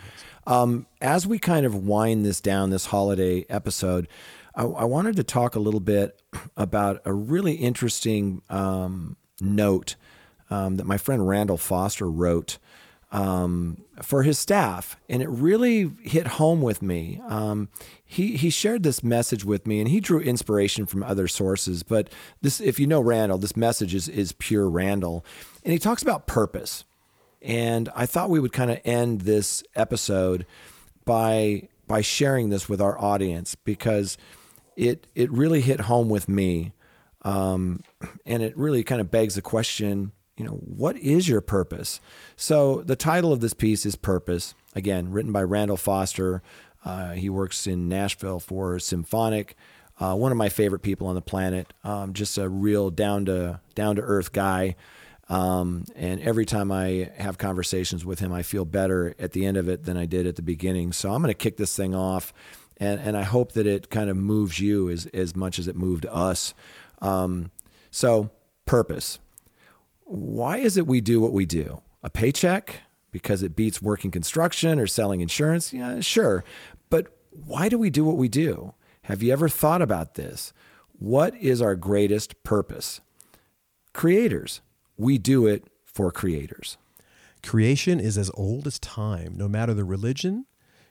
[0.48, 4.08] Um, as we kind of wind this down, this holiday episode,
[4.56, 6.20] I, I wanted to talk a little bit
[6.58, 9.96] about a really interesting um, note
[10.50, 12.58] um, that my friend Randall Foster wrote
[13.12, 17.22] um, for his staff, and it really hit home with me.
[17.28, 17.70] Um,
[18.04, 21.84] he he shared this message with me, and he drew inspiration from other sources.
[21.84, 22.10] But
[22.42, 25.24] this, if you know Randall, this message is is pure Randall,
[25.64, 26.84] and he talks about purpose.
[27.42, 30.46] And I thought we would kind of end this episode
[31.06, 34.18] by by sharing this with our audience because
[34.76, 36.74] it it really hit home with me,
[37.22, 37.84] um,
[38.26, 42.00] and it really kind of begs the question you know, what is your purpose?
[42.36, 44.54] So the title of this piece is Purpose.
[44.76, 46.42] Again, written by Randall Foster.
[46.86, 49.56] Uh, he works in Nashville for Symphonic.
[50.00, 51.74] Uh, one of my favorite people on the planet.
[51.84, 54.76] Um, just a real down to down to earth guy.
[55.28, 59.58] Um, and every time I have conversations with him, I feel better at the end
[59.58, 60.94] of it than I did at the beginning.
[60.94, 62.32] So I'm going to kick this thing off
[62.78, 65.76] and and I hope that it kind of moves you as as much as it
[65.76, 66.54] moved us.
[67.02, 67.52] Um,
[67.92, 68.30] so
[68.66, 69.20] purpose.
[70.08, 71.82] Why is it we do what we do?
[72.02, 72.82] A paycheck
[73.12, 75.74] because it beats working construction or selling insurance?
[75.74, 76.46] Yeah, sure.
[76.90, 78.74] But why do we do what we do?
[79.04, 80.54] Have you ever thought about this?
[80.98, 83.02] What is our greatest purpose?
[83.94, 84.62] Creators.
[84.98, 86.78] We do it for creators.
[87.44, 90.46] Creation is as old as time, no matter the religion.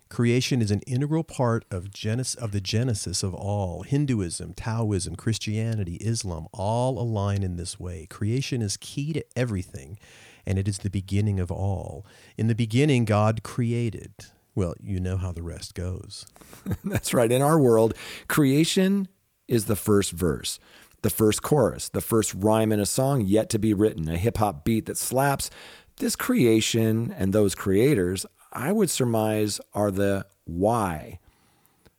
[0.09, 3.83] Creation is an integral part of, genes- of the genesis of all.
[3.83, 8.07] Hinduism, Taoism, Christianity, Islam all align in this way.
[8.09, 9.99] Creation is key to everything,
[10.47, 12.07] and it is the beginning of all.
[12.37, 14.13] In the beginning, God created.
[14.55, 16.25] Well, you know how the rest goes.
[16.85, 17.31] That's right.
[17.31, 17.93] In our world,
[18.29, 19.09] creation
[19.49, 20.59] is the first verse,
[21.03, 24.39] the first chorus, the first rhyme in a song yet to be written, a hip
[24.39, 25.51] hop beat that slaps.
[25.99, 28.27] This creation and those creators,
[28.57, 31.19] I would surmise, are the why.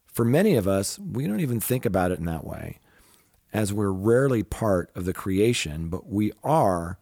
[0.08, 2.80] For many of us, we don't even think about it in that way,
[3.54, 6.98] as we're rarely part of the creation, but we are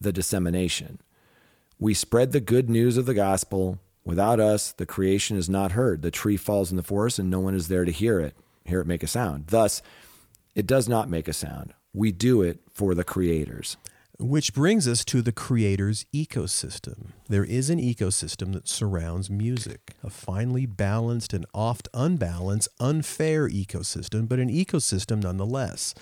[0.00, 0.98] the dissemination.
[1.78, 3.78] We spread the good news of the gospel.
[4.04, 6.02] Without us, the creation is not heard.
[6.02, 8.34] The tree falls in the forest and no one is there to hear it,
[8.64, 9.46] hear it make a sound.
[9.46, 9.82] Thus,
[10.56, 11.74] it does not make a sound.
[11.94, 13.76] We do it for the creators.
[14.22, 17.12] Which brings us to the creator's ecosystem.
[17.30, 24.28] There is an ecosystem that surrounds music, a finely balanced and oft unbalanced, unfair ecosystem,
[24.28, 25.94] but an ecosystem nonetheless.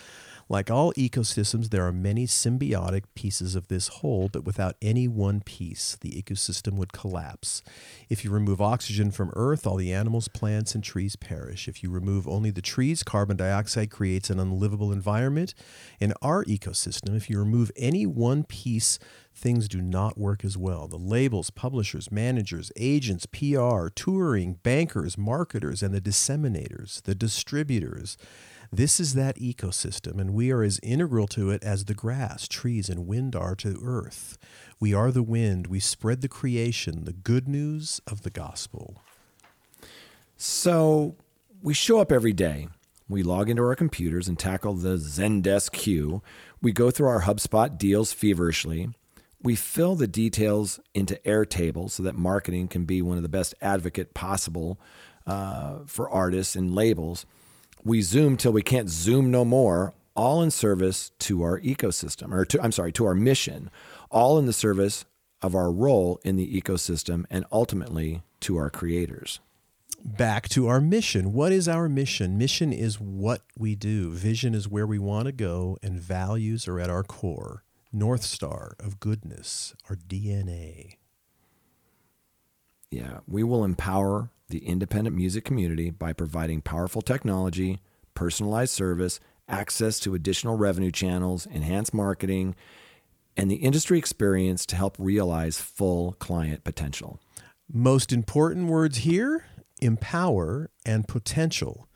[0.50, 5.42] Like all ecosystems, there are many symbiotic pieces of this whole, but without any one
[5.42, 7.62] piece, the ecosystem would collapse.
[8.08, 11.68] If you remove oxygen from Earth, all the animals, plants, and trees perish.
[11.68, 15.52] If you remove only the trees, carbon dioxide creates an unlivable environment.
[16.00, 18.98] In our ecosystem, if you remove any one piece,
[19.34, 20.88] things do not work as well.
[20.88, 28.16] The labels, publishers, managers, agents, PR, touring, bankers, marketers, and the disseminators, the distributors,
[28.72, 32.88] this is that ecosystem, and we are as integral to it as the grass, trees,
[32.88, 34.36] and wind are to earth.
[34.78, 35.68] We are the wind.
[35.68, 39.02] We spread the creation, the good news of the gospel.
[40.36, 41.16] So
[41.62, 42.68] we show up every day.
[43.08, 46.22] We log into our computers and tackle the Zendesk queue.
[46.60, 48.90] We go through our HubSpot deals feverishly.
[49.42, 53.54] We fill the details into Airtable so that marketing can be one of the best
[53.62, 54.78] advocate possible
[55.26, 57.24] uh, for artists and labels.
[57.84, 62.44] We zoom till we can't zoom no more, all in service to our ecosystem, or
[62.46, 63.70] to, I'm sorry, to our mission,
[64.10, 65.04] all in the service
[65.42, 69.40] of our role in the ecosystem and ultimately to our creators.
[70.04, 71.32] Back to our mission.
[71.32, 72.38] What is our mission?
[72.38, 76.78] Mission is what we do, vision is where we want to go, and values are
[76.78, 77.64] at our core.
[77.92, 80.96] North Star of goodness, our DNA.
[82.90, 87.80] Yeah, we will empower the independent music community by providing powerful technology,
[88.14, 92.54] personalized service, access to additional revenue channels, enhanced marketing,
[93.36, 97.20] and the industry experience to help realize full client potential.
[97.72, 99.44] Most important words here
[99.80, 101.88] empower and potential.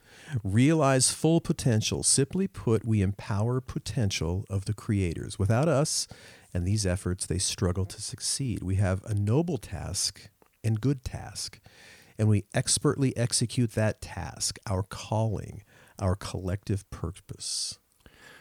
[0.44, 2.02] Realize full potential.
[2.02, 5.38] Simply put, we empower potential of the creators.
[5.38, 6.06] Without us
[6.54, 8.62] and these efforts, they struggle to succeed.
[8.62, 10.30] We have a noble task
[10.62, 11.58] and good task,
[12.18, 15.62] and we expertly execute that task, our calling,
[15.98, 17.78] our collective purpose.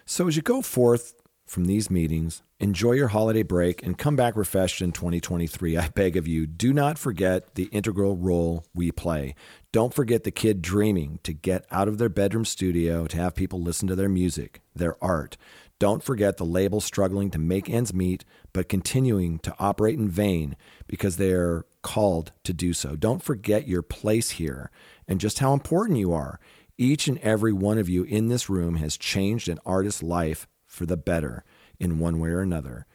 [0.05, 1.13] So as you go forth
[1.45, 5.77] from these meetings, enjoy your holiday break and come back refreshed in 2023.
[5.77, 9.35] I beg of you, do not forget the integral role we play.
[9.71, 13.61] Don't forget the kid dreaming to get out of their bedroom studio to have people
[13.61, 15.37] listen to their music, their art.
[15.77, 20.55] Don't forget the label struggling to make ends meet, but continuing to operate in vain
[20.87, 22.95] because they are called to do so.
[22.95, 24.71] Don't forget your place here
[25.07, 26.39] and just how important you are.
[26.77, 30.85] Each and every one of you in this room has changed an artist's life for
[30.85, 31.43] the better
[31.79, 32.85] in one way or another.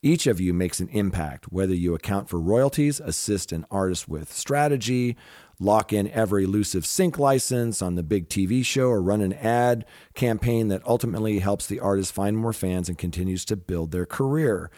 [0.00, 4.32] Each of you makes an impact, whether you account for royalties, assist an artist with
[4.32, 5.16] strategy,
[5.58, 9.84] lock in every elusive sync license on the big TV show, or run an ad
[10.14, 14.70] campaign that ultimately helps the artist find more fans and continues to build their career.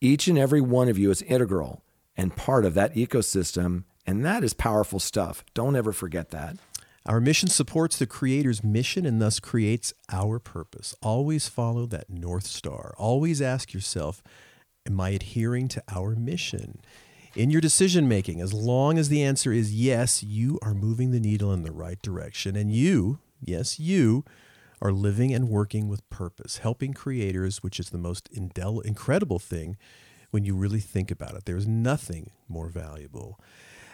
[0.00, 1.84] Each and every one of you is integral
[2.16, 5.44] and part of that ecosystem, and that is powerful stuff.
[5.54, 6.56] Don't ever forget that.
[7.04, 10.94] Our mission supports the Creator's mission and thus creates our purpose.
[11.00, 12.94] Always follow that North Star.
[12.98, 14.22] Always ask yourself,
[14.86, 16.80] Am I adhering to our mission?
[17.34, 21.20] In your decision making, as long as the answer is yes, you are moving the
[21.20, 22.56] needle in the right direction.
[22.56, 24.24] And you, yes, you,
[24.80, 29.76] are living and working with purpose, helping creators, which is the most indel- incredible thing
[30.36, 31.46] when you really think about it.
[31.46, 33.40] There's nothing more valuable.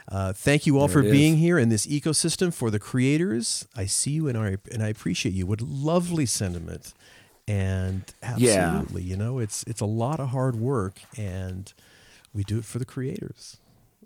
[0.09, 3.69] Uh, thank you all There for being here in this ecosystem for the creators.
[3.77, 5.47] I see you and I and I appreciate you.
[5.47, 6.95] What lovely sentiment,
[7.47, 8.71] and Yeah.
[8.71, 11.73] absolutely, you know, it's it's a lot of hard work, and
[12.35, 13.59] we do it for the creators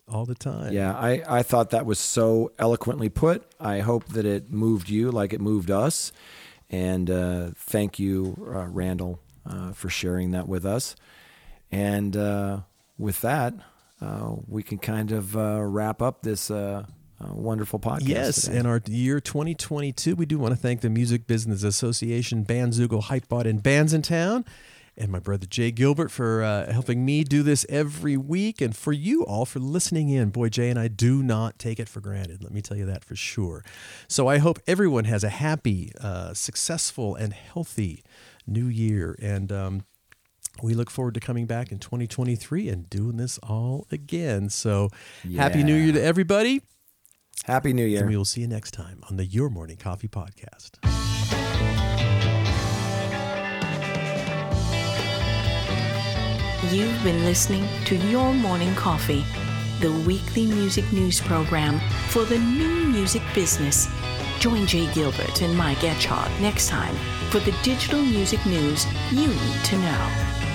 [0.06, 0.74] all the time.
[0.74, 3.50] Yeah, I, I thought that was so eloquently put.
[3.58, 6.12] I hope that it moved you like it moved us.
[6.68, 10.94] And uh, thank you, uh, Randall, uh, for sharing that with us.
[11.70, 12.60] And uh,
[12.98, 13.54] with that,
[14.00, 16.84] uh, we can kind of uh, wrap up this uh,
[17.20, 18.08] uh, wonderful podcast.
[18.08, 18.58] Yes, today.
[18.58, 23.46] in our year 2022, we do want to thank the Music Business Association, Bandzoogle, Hypebot,
[23.46, 24.46] and Bandsintown,
[24.98, 28.92] and my brother Jay Gilbert for uh, helping me do this every week, and for
[28.92, 30.28] you all for listening in.
[30.28, 32.42] Boy, Jay and I do not take it for granted.
[32.42, 33.64] Let me tell you that for sure.
[34.08, 38.04] So I hope everyone has a happy, uh, successful, and healthy
[38.46, 39.84] new year, and um,
[40.62, 44.48] we look forward to coming back in 2023 and doing this all again.
[44.50, 44.90] So
[45.36, 46.62] happy New Year to everybody.
[47.44, 48.00] Happy New Year.
[48.00, 50.78] And we will see you next time on the Your Morning Coffee Podcast.
[56.72, 59.24] You've been listening to Your Morning Coffee,
[59.80, 63.86] the weekly music news program for the new music business.
[64.40, 66.96] Join Jay Gilbert and Mike Etchart next time
[67.30, 70.45] for the digital music news you need to know.